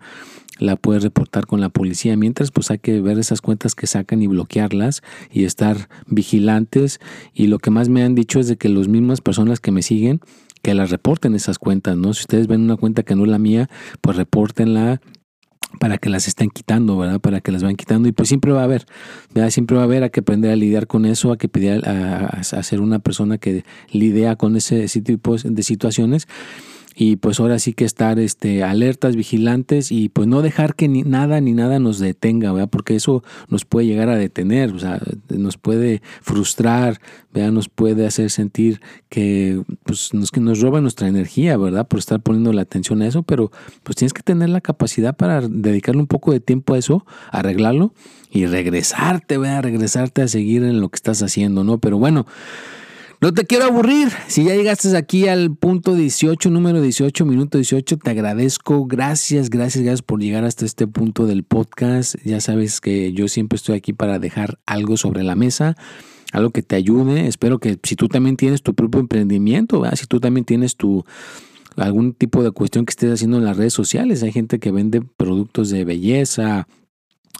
la 0.60 0.76
puedes 0.76 1.04
reportar 1.04 1.46
con 1.46 1.62
la 1.62 1.70
policía. 1.70 2.16
Mientras, 2.16 2.52
pues 2.52 2.72
hay 2.72 2.80
que 2.80 3.02
ver 3.02 3.20
esas 3.20 3.42
cuentas 3.42 3.76
que 3.76 3.88
sacan 3.88 4.22
y 4.22 4.28
bloquearlas 4.28 5.04
y 5.32 5.44
estar 5.44 5.90
vigilantes. 6.08 7.00
Y 7.34 7.48
lo 7.48 7.60
que 7.60 7.72
más 7.72 7.90
me 7.90 8.04
han 8.04 8.16
dicho 8.16 8.40
es 8.40 8.48
de 8.48 8.58
que 8.58 8.70
las 8.70 8.88
mismas 8.88 9.22
personas 9.22 9.60
que 9.60 9.72
me 9.72 9.82
siguen, 9.82 10.22
que 10.62 10.74
las 10.74 10.90
reporten 10.90 11.36
esas 11.36 11.60
cuentas, 11.60 11.98
¿no? 11.98 12.14
Si 12.14 12.22
ustedes 12.22 12.48
ven 12.48 12.62
una 12.62 12.78
cuenta 12.78 13.04
que 13.04 13.16
no 13.16 13.24
es 13.26 13.30
la 13.30 13.38
mía, 13.38 13.70
pues 14.02 14.18
repórtenla 14.18 15.02
para 15.80 15.98
que 15.98 16.10
las 16.10 16.28
estén 16.28 16.50
quitando, 16.50 16.98
¿verdad? 16.98 17.20
Para 17.20 17.42
que 17.42 17.52
las 17.52 17.64
vayan 17.64 17.76
quitando 17.76 18.08
y 18.08 18.12
pues 18.12 18.30
siempre 18.30 18.52
va 18.52 18.62
a 18.62 18.66
haber, 18.66 18.86
¿verdad? 19.34 19.50
Siempre 19.50 19.76
va 19.78 19.84
a 19.84 19.86
haber 19.86 20.04
a 20.04 20.10
que 20.10 20.22
aprender 20.22 20.52
a 20.52 20.56
lidiar 20.56 20.88
con 20.88 21.06
eso, 21.06 21.32
a 21.32 21.38
que 21.38 21.48
pedir 21.48 21.88
a, 21.88 22.44
ser 22.44 22.82
una 22.82 23.00
persona 23.00 23.38
que 23.38 23.64
lidia 23.92 24.36
con 24.36 24.56
ese 24.56 24.88
tipo 25.02 25.38
de 25.38 25.64
situaciones 25.64 26.28
y 26.96 27.18
pues 27.18 27.42
ahora 27.42 27.60
sí 27.60 27.74
que 27.74 27.84
estar 27.84 28.20
este, 28.20 28.64
alertas, 28.64 29.18
vigilantes 29.18 29.92
y 29.92 30.08
pues 30.08 30.28
no 30.28 30.42
dejar 30.42 30.76
que 30.76 30.88
ni 30.88 31.04
nada 31.04 31.42
ni 31.42 31.52
nada 31.52 31.78
nos 31.80 32.00
detenga, 32.00 32.54
¿verdad? 32.54 32.70
porque 32.70 32.96
eso 32.96 33.24
nos 33.50 33.66
puede 33.66 33.88
llegar 33.88 34.08
a 34.08 34.16
detener, 34.16 34.72
o 34.72 34.80
sea, 34.80 35.02
nos 35.30 35.58
puede 35.58 36.02
frustrar, 36.22 37.02
¿verdad? 37.34 37.52
nos 37.52 37.68
puede 37.68 38.08
hacer 38.08 38.32
sentir 38.32 38.80
que, 39.10 39.62
pues, 39.84 40.14
nos, 40.14 40.32
que 40.32 40.40
nos 40.40 40.62
roba 40.62 40.80
nuestra 40.80 41.10
energía, 41.10 41.58
¿verdad? 41.58 41.86
Por 41.88 42.00
estar 42.00 42.22
poniendo 42.22 42.54
la 42.54 42.62
atención 42.62 43.02
a 43.02 43.08
eso, 43.08 43.24
pero 43.24 43.52
pues 43.84 43.98
tienes 43.98 44.14
que 44.14 44.24
tener 44.24 44.50
la 44.50 44.62
capacidad 44.62 45.16
para 45.16 45.42
dedicarle 45.42 46.02
un 46.02 46.08
poco 46.08 46.32
de 46.32 46.40
tiempo 46.40 46.74
a 46.74 46.78
eso, 46.78 47.06
arreglarlo 47.30 47.94
y 48.32 48.46
regresarte, 48.46 49.38
¿verdad? 49.38 49.64
Regresarte 49.64 50.22
a 50.22 50.28
seguir 50.30 50.64
en 50.64 50.80
lo 50.80 50.90
que 50.90 50.96
estás 50.96 51.22
haciendo, 51.22 51.64
¿no? 51.66 51.78
Pero 51.78 51.98
bueno. 51.98 52.26
No 53.22 53.34
te 53.34 53.46
quiero 53.46 53.66
aburrir. 53.66 54.10
Si 54.28 54.44
ya 54.44 54.56
llegaste 54.56 54.96
aquí 54.96 55.28
al 55.28 55.56
punto 55.56 55.96
18, 55.96 56.50
número 56.50 56.82
18, 56.82 57.26
minuto 57.26 57.58
18, 57.58 57.98
te 57.98 58.10
agradezco. 58.12 58.86
Gracias, 58.86 59.50
gracias, 59.50 59.84
gracias 59.84 60.02
por 60.02 60.20
llegar 60.20 60.44
hasta 60.44 60.66
este 60.66 60.86
punto 60.86 61.26
del 61.26 61.44
podcast. 61.44 62.16
Ya 62.26 62.42
sabes 62.42 62.82
que 62.82 63.14
yo 63.14 63.28
siempre 63.28 63.56
estoy 63.56 63.78
aquí 63.78 63.94
para 63.94 64.20
dejar 64.20 64.60
algo 64.66 64.98
sobre 64.98 65.24
la 65.24 65.36
mesa, 65.36 65.78
algo 66.34 66.50
que 66.50 66.62
te 66.62 66.76
ayude. 66.76 67.28
Espero 67.28 67.60
que 67.60 67.80
si 67.84 67.96
tú 67.96 68.10
también 68.10 68.36
tienes 68.36 68.62
tu 68.62 68.76
propio 68.76 69.00
emprendimiento, 69.00 69.84
si 69.96 70.06
tú 70.08 70.20
también 70.20 70.46
tienes 70.46 70.76
tu 70.76 71.06
algún 71.78 72.14
tipo 72.14 72.44
de 72.44 72.52
cuestión 72.52 72.86
que 72.86 72.92
estés 72.92 73.14
haciendo 73.14 73.38
en 73.38 73.46
las 73.46 73.58
redes 73.58 73.74
sociales, 73.74 74.24
hay 74.24 74.32
gente 74.32 74.60
que 74.60 74.72
vende 74.72 75.02
productos 75.02 75.70
de 75.70 75.84
belleza, 75.84 76.68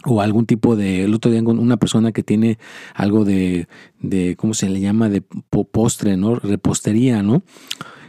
o 0.04 0.22
algún 0.22 0.46
tipo 0.46 0.76
de, 0.76 1.06
el 1.06 1.14
otro 1.14 1.32
día 1.32 1.42
una 1.42 1.78
persona 1.78 2.12
que 2.12 2.24
tiene 2.24 2.58
algo 2.94 3.26
de, 3.26 3.68
de, 4.00 4.36
¿cómo 4.36 4.54
se 4.54 4.70
le 4.70 4.80
llama? 4.80 5.10
De 5.10 5.22
postre, 5.22 6.18
¿no? 6.18 6.36
Repostería, 6.36 7.24
¿no? 7.24 7.44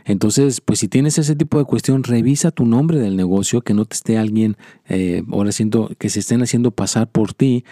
Entonces, 0.06 0.60
pues 0.60 0.78
si 0.78 0.88
tienes 0.88 1.18
ese 1.18 1.34
tipo 1.34 1.58
de 1.58 1.64
cuestión, 1.64 2.04
revisa 2.04 2.52
tu 2.52 2.64
nombre 2.64 2.98
del 2.98 3.16
negocio, 3.16 3.60
que 3.60 3.74
no 3.74 3.84
te 3.84 3.96
esté 3.96 4.16
alguien 4.16 4.56
eh, 4.88 5.22
ahora 5.32 5.50
siento 5.50 5.90
que 5.98 6.08
se 6.08 6.20
estén 6.20 6.42
haciendo 6.42 6.70
pasar 6.70 7.10
por 7.10 7.34
ti 7.34 7.64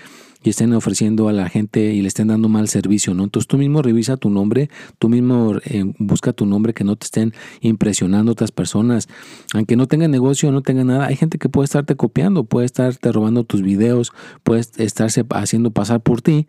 y 0.42 0.50
estén 0.50 0.74
ofreciendo 0.74 1.28
a 1.28 1.32
la 1.32 1.48
gente 1.48 1.94
y 1.94 2.02
le 2.02 2.08
estén 2.08 2.28
dando 2.28 2.48
mal 2.50 2.68
servicio, 2.68 3.14
¿no? 3.14 3.24
Entonces 3.24 3.48
tú 3.48 3.56
mismo 3.56 3.80
revisa 3.80 4.18
tu 4.18 4.28
nombre, 4.28 4.68
tú 4.98 5.08
mismo 5.08 5.54
eh, 5.64 5.84
busca 5.98 6.32
tu 6.34 6.44
nombre, 6.44 6.74
que 6.74 6.84
no 6.84 6.96
te 6.96 7.06
estén 7.06 7.32
impresionando 7.60 8.32
otras 8.32 8.52
personas. 8.52 9.08
Aunque 9.54 9.76
no 9.76 9.86
tenga 9.86 10.06
negocio, 10.06 10.52
no 10.52 10.60
tenga 10.60 10.84
nada, 10.84 11.06
hay 11.06 11.16
gente 11.16 11.38
que 11.38 11.48
puede 11.48 11.64
estarte 11.64 11.94
copiando, 11.96 12.44
puede 12.44 12.66
estarte 12.66 13.10
robando 13.10 13.44
tus 13.44 13.62
videos, 13.62 14.12
puede 14.42 14.64
estarse 14.76 15.24
haciendo 15.30 15.70
pasar 15.70 16.02
por 16.02 16.20
ti 16.20 16.46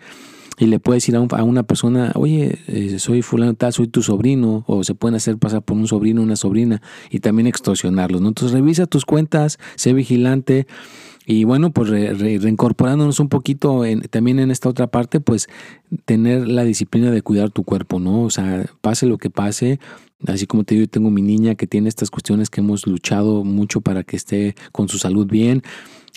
y 0.57 0.67
le 0.67 0.79
puedes 0.79 1.03
decir 1.03 1.15
a, 1.15 1.43
una 1.43 1.63
persona, 1.63 2.11
oye, 2.15 2.59
eh, 2.67 2.99
soy 2.99 3.21
fulano 3.21 3.53
tal, 3.55 3.73
soy 3.73 3.87
tu 3.87 4.01
sobrino, 4.01 4.63
o 4.67 4.83
se 4.83 4.95
pueden 4.95 5.15
hacer 5.15 5.37
pasar 5.37 5.61
por 5.61 5.77
un 5.77 5.87
sobrino 5.87 6.21
una 6.21 6.35
sobrina 6.35 6.81
y 7.09 7.19
también 7.19 7.47
extorsionarlos, 7.47 8.21
¿no? 8.21 8.29
Entonces 8.29 8.53
revisa 8.53 8.85
tus 8.85 9.05
cuentas, 9.05 9.59
sé 9.75 9.93
vigilante 9.93 10.67
Y 11.25 11.43
bueno, 11.43 11.71
pues 11.71 11.89
reincorporándonos 11.89 13.19
un 13.19 13.29
poquito 13.29 13.83
también 14.09 14.39
en 14.39 14.51
esta 14.51 14.69
otra 14.69 14.87
parte, 14.87 15.19
pues 15.19 15.47
tener 16.05 16.47
la 16.47 16.63
disciplina 16.63 17.11
de 17.11 17.21
cuidar 17.21 17.49
tu 17.49 17.63
cuerpo, 17.63 17.99
¿no? 17.99 18.21
O 18.23 18.29
sea, 18.29 18.65
pase 18.81 19.05
lo 19.07 19.17
que 19.17 19.29
pase, 19.29 19.79
así 20.27 20.45
como 20.45 20.63
te 20.63 20.75
digo, 20.75 20.85
yo 20.85 20.89
tengo 20.89 21.09
mi 21.09 21.21
niña 21.21 21.55
que 21.55 21.67
tiene 21.67 21.89
estas 21.89 22.11
cuestiones 22.11 22.49
que 22.49 22.61
hemos 22.61 22.85
luchado 22.85 23.43
mucho 23.43 23.81
para 23.81 24.03
que 24.03 24.15
esté 24.15 24.55
con 24.71 24.87
su 24.87 24.97
salud 24.97 25.27
bien. 25.27 25.63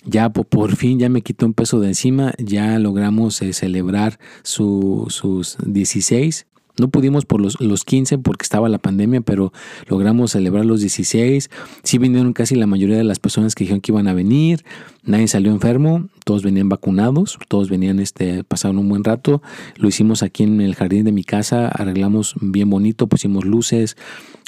Ya 0.05 0.29
por, 0.29 0.77
fin 0.77 0.97
ya 0.97 1.09
me 1.09 1.21
quitó 1.21 1.45
un 1.45 1.53
peso 1.53 1.81
de 1.81 1.89
encima, 1.89 2.33
ya 2.37 2.79
logramos 2.79 3.41
eh, 3.41 3.51
celebrar 3.51 4.17
sus 4.43 5.57
16 5.65 6.47
no 6.79 6.89
pudimos 6.89 7.25
por 7.25 7.41
los, 7.41 7.59
los 7.59 7.83
15 7.83 8.17
porque 8.19 8.43
estaba 8.43 8.69
la 8.69 8.77
pandemia, 8.77 9.21
pero 9.21 9.51
logramos 9.87 10.31
celebrar 10.31 10.65
los 10.65 10.81
16. 10.81 11.49
Sí 11.83 11.97
vinieron 11.97 12.33
casi 12.33 12.55
la 12.55 12.67
mayoría 12.67 12.97
de 12.97 13.03
las 13.03 13.19
personas 13.19 13.55
que 13.55 13.63
dijeron 13.63 13.81
que 13.81 13.91
iban 13.91 14.07
a 14.07 14.13
venir. 14.13 14.63
Nadie 15.03 15.27
salió 15.27 15.51
enfermo, 15.51 16.09
todos 16.25 16.43
venían 16.43 16.69
vacunados, 16.69 17.37
todos 17.47 17.69
venían, 17.69 17.99
este, 17.99 18.43
pasaron 18.43 18.77
un 18.77 18.89
buen 18.89 19.03
rato. 19.03 19.41
Lo 19.75 19.87
hicimos 19.87 20.23
aquí 20.23 20.43
en 20.43 20.61
el 20.61 20.75
jardín 20.75 21.05
de 21.05 21.11
mi 21.11 21.23
casa, 21.23 21.67
arreglamos 21.67 22.35
bien 22.41 22.69
bonito, 22.69 23.07
pusimos 23.07 23.45
luces, 23.45 23.97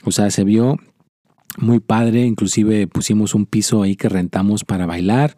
o 0.04 0.12
sea, 0.12 0.30
se 0.32 0.44
vio 0.44 0.78
muy 1.58 1.80
padre, 1.80 2.26
inclusive 2.26 2.88
pusimos 2.88 3.36
un 3.36 3.46
piso 3.46 3.84
ahí 3.84 3.96
que 3.96 4.10
rentamos 4.10 4.64
para 4.64 4.86
bailar. 4.86 5.36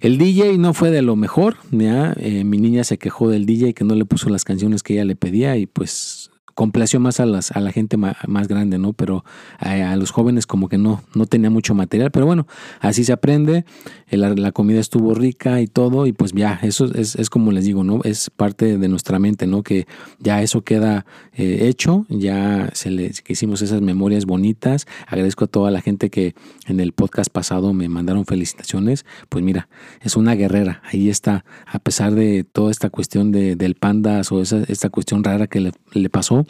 El 0.00 0.18
DJ 0.18 0.58
no 0.58 0.74
fue 0.74 0.90
de 0.90 1.02
lo 1.02 1.16
mejor, 1.16 1.56
¿ya? 1.70 2.14
Eh, 2.18 2.44
mi 2.44 2.58
niña 2.58 2.84
se 2.84 2.98
quejó 2.98 3.28
del 3.28 3.46
DJ 3.46 3.74
que 3.74 3.84
no 3.84 3.94
le 3.94 4.04
puso 4.04 4.28
las 4.28 4.44
canciones 4.44 4.82
que 4.82 4.94
ella 4.94 5.04
le 5.04 5.16
pedía 5.16 5.56
y 5.56 5.66
pues 5.66 6.30
complació 6.56 7.00
más 7.00 7.20
a, 7.20 7.26
las, 7.26 7.52
a 7.52 7.60
la 7.60 7.70
gente 7.70 7.98
más, 7.98 8.48
grande, 8.48 8.78
¿no? 8.78 8.94
Pero 8.94 9.24
a, 9.58 9.94
los 9.94 10.10
jóvenes 10.10 10.46
como 10.46 10.70
que 10.70 10.78
no, 10.78 11.02
no 11.14 11.26
tenía 11.26 11.50
mucho 11.50 11.74
material. 11.74 12.10
Pero 12.10 12.24
bueno, 12.24 12.46
así 12.80 13.04
se 13.04 13.12
aprende. 13.12 13.66
La, 14.10 14.52
comida 14.52 14.80
estuvo 14.80 15.14
rica 15.14 15.60
y 15.60 15.66
todo. 15.66 16.06
Y 16.06 16.12
pues 16.12 16.32
ya, 16.32 16.58
eso 16.62 16.86
es, 16.94 17.28
como 17.28 17.52
les 17.52 17.66
digo, 17.66 17.84
¿no? 17.84 18.00
Es 18.04 18.30
parte 18.30 18.78
de 18.78 18.88
nuestra 18.88 19.18
mente, 19.18 19.46
¿no? 19.46 19.62
Que 19.62 19.86
ya 20.18 20.40
eso 20.40 20.62
queda 20.62 21.04
eh, 21.34 21.68
hecho. 21.68 22.06
Ya 22.08 22.70
se 22.72 22.90
le 22.90 23.10
que 23.10 23.34
hicimos 23.34 23.60
esas 23.60 23.82
memorias 23.82 24.24
bonitas. 24.24 24.86
Agradezco 25.06 25.44
a 25.44 25.48
toda 25.48 25.70
la 25.70 25.82
gente 25.82 26.08
que 26.08 26.34
en 26.66 26.80
el 26.80 26.92
podcast 26.92 27.30
pasado 27.30 27.74
me 27.74 27.90
mandaron 27.90 28.24
felicitaciones. 28.24 29.04
Pues 29.28 29.44
mira, 29.44 29.68
es 30.00 30.16
una 30.16 30.34
guerrera. 30.34 30.80
Ahí 30.90 31.10
está. 31.10 31.44
A 31.66 31.80
pesar 31.80 32.14
de 32.14 32.44
toda 32.44 32.70
esta 32.70 32.88
cuestión 32.88 33.30
de, 33.30 33.56
del 33.56 33.74
pandas 33.74 34.32
o 34.32 34.40
esa, 34.40 34.62
esta 34.68 34.88
cuestión 34.88 35.22
rara 35.22 35.48
que 35.48 35.70
le 35.92 36.08
pasó, 36.08 36.45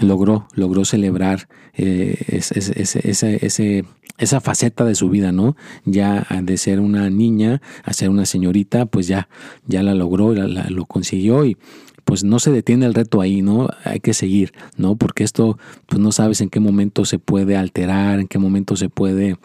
logró, 0.00 0.48
logró 0.54 0.84
celebrar 0.84 1.48
eh, 1.74 2.40
esa 4.18 4.40
faceta 4.40 4.84
de 4.84 4.94
su 4.94 5.10
vida, 5.10 5.32
¿no? 5.32 5.56
Ya 5.84 6.26
de 6.42 6.56
ser 6.56 6.80
una 6.80 7.10
niña 7.10 7.60
a 7.84 7.92
ser 7.92 8.08
una 8.08 8.26
señorita, 8.26 8.86
pues 8.86 9.06
ya, 9.06 9.28
ya 9.66 9.82
la 9.82 9.94
logró, 9.94 10.32
lo 10.34 10.84
consiguió 10.86 11.44
y 11.44 11.56
pues 12.04 12.24
no 12.24 12.38
se 12.38 12.50
detiene 12.50 12.86
el 12.86 12.94
reto 12.94 13.20
ahí, 13.20 13.42
¿no? 13.42 13.68
Hay 13.84 14.00
que 14.00 14.14
seguir, 14.14 14.52
¿no? 14.76 14.96
Porque 14.96 15.24
esto, 15.24 15.58
pues 15.86 16.00
no 16.00 16.12
sabes 16.12 16.40
en 16.40 16.50
qué 16.50 16.60
momento 16.60 17.04
se 17.04 17.18
puede 17.18 17.56
alterar, 17.56 18.20
en 18.20 18.28
qué 18.28 18.38
momento 18.38 18.76
se 18.76 18.88
puede 18.88 19.36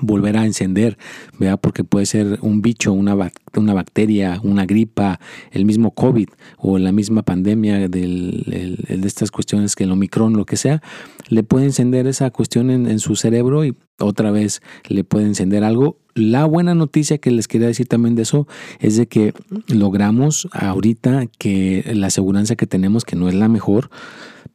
volver 0.00 0.36
a 0.36 0.46
encender, 0.46 0.96
¿verdad? 1.38 1.58
porque 1.60 1.84
puede 1.84 2.06
ser 2.06 2.38
un 2.42 2.62
bicho, 2.62 2.92
una, 2.92 3.16
una 3.56 3.74
bacteria, 3.74 4.40
una 4.42 4.66
gripa, 4.66 5.20
el 5.50 5.64
mismo 5.64 5.92
COVID 5.92 6.28
o 6.58 6.78
la 6.78 6.92
misma 6.92 7.22
pandemia 7.22 7.88
del, 7.88 8.44
de 8.88 9.06
estas 9.06 9.30
cuestiones 9.30 9.76
que 9.76 9.84
el 9.84 9.92
Omicron, 9.92 10.34
lo 10.34 10.46
que 10.46 10.56
sea, 10.56 10.82
le 11.28 11.42
puede 11.42 11.66
encender 11.66 12.06
esa 12.06 12.30
cuestión 12.30 12.70
en, 12.70 12.86
en, 12.86 12.98
su 12.98 13.16
cerebro 13.16 13.64
y 13.64 13.76
otra 13.98 14.30
vez 14.30 14.62
le 14.88 15.04
puede 15.04 15.26
encender 15.26 15.64
algo. 15.64 15.98
La 16.14 16.44
buena 16.44 16.74
noticia 16.74 17.18
que 17.18 17.30
les 17.30 17.48
quería 17.48 17.68
decir 17.68 17.86
también 17.86 18.14
de 18.14 18.22
eso 18.22 18.46
es 18.80 18.96
de 18.96 19.06
que 19.06 19.34
logramos 19.68 20.48
ahorita 20.52 21.26
que 21.38 21.90
la 21.94 22.08
aseguranza 22.08 22.56
que 22.56 22.66
tenemos, 22.66 23.04
que 23.04 23.16
no 23.16 23.28
es 23.28 23.34
la 23.34 23.48
mejor, 23.48 23.90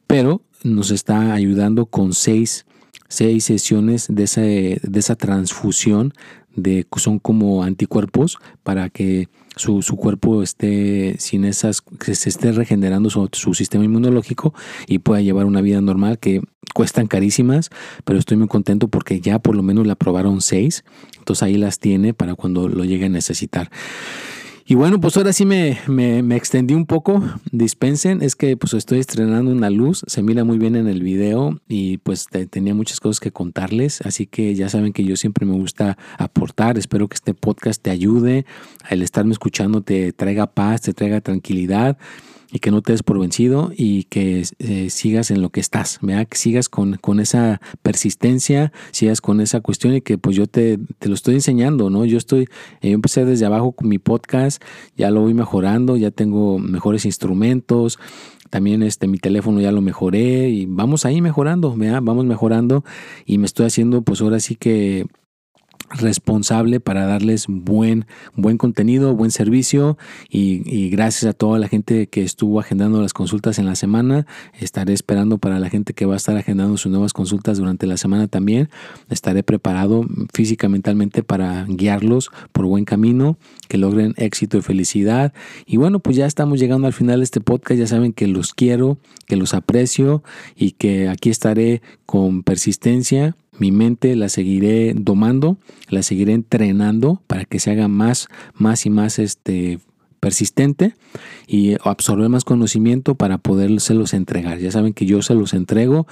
pero 0.06 0.42
nos 0.62 0.90
está 0.90 1.34
ayudando 1.34 1.86
con 1.86 2.12
seis 2.12 2.66
seis 3.08 3.44
sesiones 3.44 4.06
de, 4.08 4.24
ese, 4.24 4.80
de 4.82 4.98
esa 4.98 5.16
transfusión 5.16 6.12
de 6.54 6.86
son 6.96 7.18
como 7.18 7.62
anticuerpos 7.62 8.38
para 8.62 8.88
que 8.90 9.28
su, 9.56 9.82
cuerpo 9.96 10.42
esté 10.42 11.16
sin 11.18 11.44
esas, 11.44 11.80
que 11.82 12.14
se 12.14 12.28
esté 12.28 12.52
regenerando 12.52 13.10
su, 13.10 13.28
su, 13.32 13.54
sistema 13.54 13.84
inmunológico 13.84 14.54
y 14.86 14.98
pueda 14.98 15.20
llevar 15.20 15.46
una 15.46 15.60
vida 15.60 15.80
normal 15.80 16.18
que 16.18 16.42
cuestan 16.74 17.06
carísimas, 17.06 17.70
pero 18.04 18.18
estoy 18.18 18.36
muy 18.36 18.48
contento 18.48 18.88
porque 18.88 19.20
ya 19.20 19.38
por 19.38 19.56
lo 19.56 19.62
menos 19.62 19.86
la 19.86 19.94
aprobaron 19.94 20.40
seis, 20.40 20.84
entonces 21.18 21.42
ahí 21.42 21.56
las 21.56 21.78
tiene 21.80 22.14
para 22.14 22.34
cuando 22.34 22.68
lo 22.68 22.84
llegue 22.84 23.06
a 23.06 23.10
necesitar. 23.10 23.70
Y 24.70 24.74
bueno, 24.74 25.00
pues 25.00 25.16
ahora 25.16 25.32
sí 25.32 25.46
me, 25.46 25.78
me, 25.86 26.36
extendí 26.36 26.74
un 26.74 26.84
poco. 26.84 27.22
Dispensen, 27.52 28.20
es 28.20 28.36
que 28.36 28.54
pues 28.58 28.74
estoy 28.74 28.98
estrenando 28.98 29.50
una 29.50 29.70
luz, 29.70 30.02
se 30.06 30.22
mira 30.22 30.44
muy 30.44 30.58
bien 30.58 30.76
en 30.76 30.88
el 30.88 31.02
video 31.02 31.58
y 31.68 31.96
pues 31.96 32.26
tenía 32.50 32.74
muchas 32.74 33.00
cosas 33.00 33.18
que 33.18 33.32
contarles, 33.32 34.02
así 34.02 34.26
que 34.26 34.54
ya 34.54 34.68
saben 34.68 34.92
que 34.92 35.04
yo 35.04 35.16
siempre 35.16 35.46
me 35.46 35.54
gusta 35.54 35.96
aportar. 36.18 36.76
Espero 36.76 37.08
que 37.08 37.14
este 37.14 37.32
podcast 37.32 37.80
te 37.80 37.88
ayude, 37.88 38.44
el 38.90 39.00
estarme 39.00 39.32
escuchando 39.32 39.80
te 39.80 40.12
traiga 40.12 40.46
paz, 40.46 40.82
te 40.82 40.92
traiga 40.92 41.22
tranquilidad 41.22 41.96
y 42.50 42.60
que 42.60 42.70
no 42.70 42.82
te 42.82 42.92
des 42.92 43.02
por 43.02 43.18
vencido 43.18 43.70
y 43.76 44.04
que 44.04 44.44
eh, 44.58 44.90
sigas 44.90 45.30
en 45.30 45.42
lo 45.42 45.50
que 45.50 45.60
estás, 45.60 45.98
¿verdad? 46.00 46.26
que 46.26 46.38
sigas 46.38 46.68
con, 46.68 46.96
con, 46.96 47.20
esa 47.20 47.60
persistencia, 47.82 48.72
sigas 48.90 49.20
con 49.20 49.40
esa 49.40 49.60
cuestión 49.60 49.94
y 49.94 50.00
que 50.00 50.18
pues 50.18 50.36
yo 50.36 50.46
te, 50.46 50.78
te 50.98 51.08
lo 51.08 51.14
estoy 51.14 51.34
enseñando, 51.34 51.90
¿no? 51.90 52.04
Yo 52.04 52.16
estoy, 52.16 52.48
eh, 52.80 52.90
yo 52.90 52.94
empecé 52.94 53.24
desde 53.24 53.46
abajo 53.46 53.72
con 53.72 53.88
mi 53.88 53.98
podcast, 53.98 54.62
ya 54.96 55.10
lo 55.10 55.20
voy 55.20 55.34
mejorando, 55.34 55.96
ya 55.96 56.10
tengo 56.10 56.58
mejores 56.58 57.04
instrumentos, 57.04 57.98
también 58.50 58.82
este 58.82 59.08
mi 59.08 59.18
teléfono 59.18 59.60
ya 59.60 59.72
lo 59.72 59.82
mejoré 59.82 60.48
y 60.48 60.66
vamos 60.66 61.04
ahí 61.04 61.20
mejorando, 61.20 61.74
¿verdad? 61.76 62.00
vamos 62.02 62.24
mejorando 62.24 62.84
y 63.26 63.38
me 63.38 63.46
estoy 63.46 63.66
haciendo 63.66 64.02
pues 64.02 64.22
ahora 64.22 64.40
sí 64.40 64.56
que 64.56 65.06
responsable 65.90 66.80
para 66.80 67.06
darles 67.06 67.46
buen, 67.48 68.06
buen 68.34 68.58
contenido, 68.58 69.14
buen 69.14 69.30
servicio 69.30 69.96
y, 70.28 70.90
gracias 70.90 71.24
a 71.24 71.32
toda 71.32 71.58
la 71.58 71.68
gente 71.68 72.08
que 72.08 72.22
estuvo 72.22 72.60
agendando 72.60 73.00
las 73.00 73.12
consultas 73.12 73.58
en 73.58 73.66
la 73.66 73.74
semana. 73.74 74.26
Estaré 74.58 74.92
esperando 74.92 75.38
para 75.38 75.58
la 75.58 75.70
gente 75.70 75.94
que 75.94 76.06
va 76.06 76.14
a 76.14 76.16
estar 76.16 76.36
agendando 76.36 76.76
sus 76.76 76.90
nuevas 76.90 77.12
consultas 77.12 77.58
durante 77.58 77.86
la 77.86 77.96
semana 77.96 78.28
también. 78.28 78.68
Estaré 79.08 79.42
preparado 79.42 80.04
física, 80.32 80.68
mentalmente 80.68 81.22
para 81.22 81.64
guiarlos 81.68 82.30
por 82.52 82.66
buen 82.66 82.84
camino, 82.84 83.38
que 83.68 83.78
logren 83.78 84.14
éxito 84.16 84.58
y 84.58 84.62
felicidad. 84.62 85.32
Y 85.66 85.76
bueno, 85.76 86.00
pues 86.00 86.16
ya 86.16 86.26
estamos 86.26 86.58
llegando 86.58 86.86
al 86.86 86.92
final 86.92 87.20
de 87.20 87.24
este 87.24 87.40
podcast. 87.40 87.78
Ya 87.78 87.86
saben 87.86 88.12
que 88.12 88.26
los 88.26 88.54
quiero, 88.54 88.98
que 89.26 89.36
los 89.36 89.54
aprecio 89.54 90.22
y 90.56 90.72
que 90.72 91.08
aquí 91.08 91.30
estaré 91.30 91.82
con 92.06 92.42
persistencia 92.42 93.36
mi 93.58 93.72
mente 93.72 94.14
la 94.16 94.28
seguiré 94.28 94.94
domando, 94.94 95.58
la 95.88 96.02
seguiré 96.02 96.32
entrenando 96.32 97.22
para 97.26 97.44
que 97.44 97.58
se 97.58 97.70
haga 97.70 97.88
más, 97.88 98.28
más 98.54 98.86
y 98.86 98.90
más 98.90 99.18
este, 99.18 99.80
persistente 100.20 100.94
y 101.46 101.76
absorber 101.84 102.28
más 102.28 102.44
conocimiento 102.44 103.14
para 103.14 103.38
podérselos 103.38 104.14
entregar. 104.14 104.58
Ya 104.58 104.70
saben 104.70 104.94
que 104.94 105.06
yo 105.06 105.22
se 105.22 105.34
los 105.34 105.54
entrego 105.54 106.06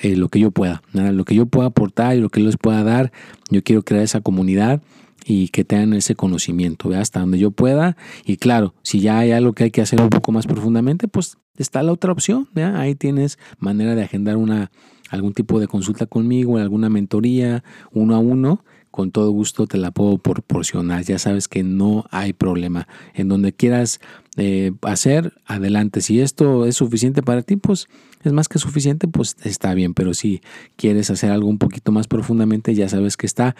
eh, 0.00 0.16
lo 0.16 0.28
que 0.28 0.40
yo 0.40 0.50
pueda, 0.50 0.82
lo 0.92 1.24
que 1.24 1.34
yo 1.34 1.46
pueda 1.46 1.68
aportar 1.68 2.16
y 2.16 2.20
lo 2.20 2.30
que 2.30 2.40
les 2.40 2.56
pueda 2.56 2.82
dar. 2.82 3.12
Yo 3.50 3.62
quiero 3.62 3.82
crear 3.82 4.02
esa 4.02 4.20
comunidad 4.20 4.82
y 5.24 5.48
que 5.48 5.64
tengan 5.64 5.92
ese 5.92 6.14
conocimiento, 6.14 6.90
hasta 6.94 7.20
donde 7.20 7.38
yo 7.38 7.50
pueda. 7.50 7.96
Y 8.24 8.36
claro, 8.38 8.74
si 8.82 9.00
ya 9.00 9.18
hay 9.18 9.32
algo 9.32 9.52
que 9.52 9.64
hay 9.64 9.70
que 9.70 9.82
hacer 9.82 10.00
un 10.00 10.08
poco 10.08 10.32
más 10.32 10.46
profundamente, 10.46 11.08
pues 11.08 11.36
está 11.56 11.82
la 11.82 11.92
otra 11.92 12.12
opción. 12.12 12.48
Ahí 12.56 12.94
tienes 12.94 13.38
manera 13.58 13.94
de 13.94 14.02
agendar 14.02 14.36
una, 14.36 14.70
algún 15.12 15.34
tipo 15.34 15.60
de 15.60 15.68
consulta 15.68 16.06
conmigo, 16.06 16.56
alguna 16.56 16.88
mentoría 16.88 17.62
uno 17.92 18.14
a 18.14 18.18
uno, 18.18 18.64
con 18.90 19.10
todo 19.10 19.30
gusto 19.30 19.66
te 19.66 19.78
la 19.78 19.90
puedo 19.90 20.18
proporcionar. 20.18 21.04
Ya 21.04 21.18
sabes 21.18 21.48
que 21.48 21.62
no 21.62 22.04
hay 22.10 22.32
problema. 22.32 22.88
En 23.14 23.28
donde 23.28 23.52
quieras 23.52 24.00
eh, 24.36 24.72
hacer, 24.82 25.34
adelante. 25.46 26.00
Si 26.00 26.20
esto 26.20 26.66
es 26.66 26.76
suficiente 26.76 27.22
para 27.22 27.42
ti, 27.42 27.56
pues 27.56 27.88
es 28.22 28.32
más 28.32 28.48
que 28.48 28.58
suficiente, 28.58 29.06
pues 29.08 29.36
está 29.44 29.74
bien. 29.74 29.94
Pero 29.94 30.14
si 30.14 30.40
quieres 30.76 31.10
hacer 31.10 31.30
algo 31.30 31.48
un 31.48 31.58
poquito 31.58 31.92
más 31.92 32.06
profundamente, 32.06 32.74
ya 32.74 32.88
sabes 32.88 33.16
que 33.16 33.26
está 33.26 33.54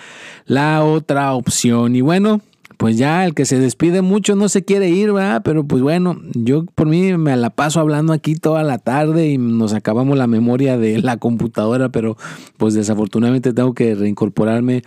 la 0.47 0.85
otra 0.85 1.35
opción. 1.35 1.97
Y 1.97 2.01
bueno, 2.01 2.41
pues 2.83 2.99
ya 2.99 3.25
el 3.25 3.33
que 3.33 3.45
se 3.45 3.61
despide 3.61 4.03
mucho 4.03 4.35
no 4.35 4.49
se 4.49 4.65
quiere 4.65 4.91
ir, 4.91 5.13
¿verdad? 5.13 5.43
Pero 5.45 5.65
pues 5.65 5.81
bueno, 5.83 6.21
yo 6.35 6.65
por 6.75 6.89
mí 6.89 7.17
me 7.17 7.37
la 7.37 7.51
paso 7.51 7.79
hablando 7.79 8.13
aquí 8.13 8.35
toda 8.35 8.65
la 8.65 8.79
tarde 8.79 9.29
y 9.29 9.39
nos 9.39 9.73
acabamos 9.73 10.19
la 10.19 10.27
memoria 10.27 10.77
de 10.77 11.01
la 11.01 11.17
computadora, 11.17 11.91
pero 11.91 12.17
pues 12.57 12.75
desafortunadamente 12.75 13.53
tengo 13.53 13.73
que 13.73 13.95
reincorporarme 13.95 14.83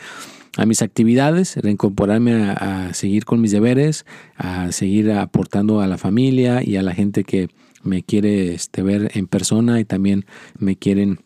a 0.57 0.65
mis 0.65 0.81
actividades, 0.81 1.55
reincorporarme 1.55 2.33
a, 2.33 2.93
seguir 2.93 3.23
con 3.23 3.39
mis 3.39 3.51
deberes, 3.51 4.05
a 4.35 4.73
seguir 4.73 5.13
aportando 5.13 5.79
a 5.79 5.87
la 5.87 5.97
familia 5.97 6.61
y 6.65 6.75
a 6.75 6.83
la 6.83 6.93
gente 6.93 7.23
que 7.23 7.47
me 7.81 8.03
quiere 8.03 8.55
este, 8.55 8.83
ver 8.83 9.11
en 9.13 9.27
persona 9.27 9.79
y 9.79 9.85
también 9.85 10.25
me 10.59 10.75
quieren 10.75 11.21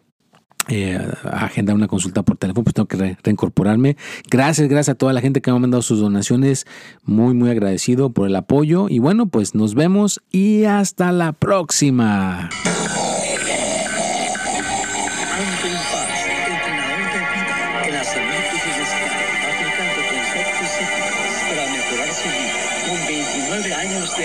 eh, 0.69 0.99
agendar 1.23 1.75
una 1.75 1.87
consulta 1.87 2.23
por 2.23 2.37
teléfono, 2.37 2.63
pues 2.63 2.73
tengo 2.73 2.87
que 2.87 3.17
reincorporarme. 3.23 3.97
Gracias, 4.29 4.69
gracias 4.69 4.93
a 4.93 4.97
toda 4.97 5.13
la 5.13 5.21
gente 5.21 5.41
que 5.41 5.51
me 5.51 5.57
ha 5.57 5.59
mandado 5.59 5.81
sus 5.81 5.99
donaciones. 5.99 6.65
Muy, 7.03 7.33
muy 7.33 7.49
agradecido 7.49 8.11
por 8.11 8.27
el 8.27 8.35
apoyo. 8.35 8.87
Y 8.89 8.99
bueno, 8.99 9.25
pues 9.27 9.55
nos 9.55 9.75
vemos 9.75 10.21
y 10.31 10.65
hasta 10.65 11.11
la 11.11 11.33
próxima. 11.33 12.49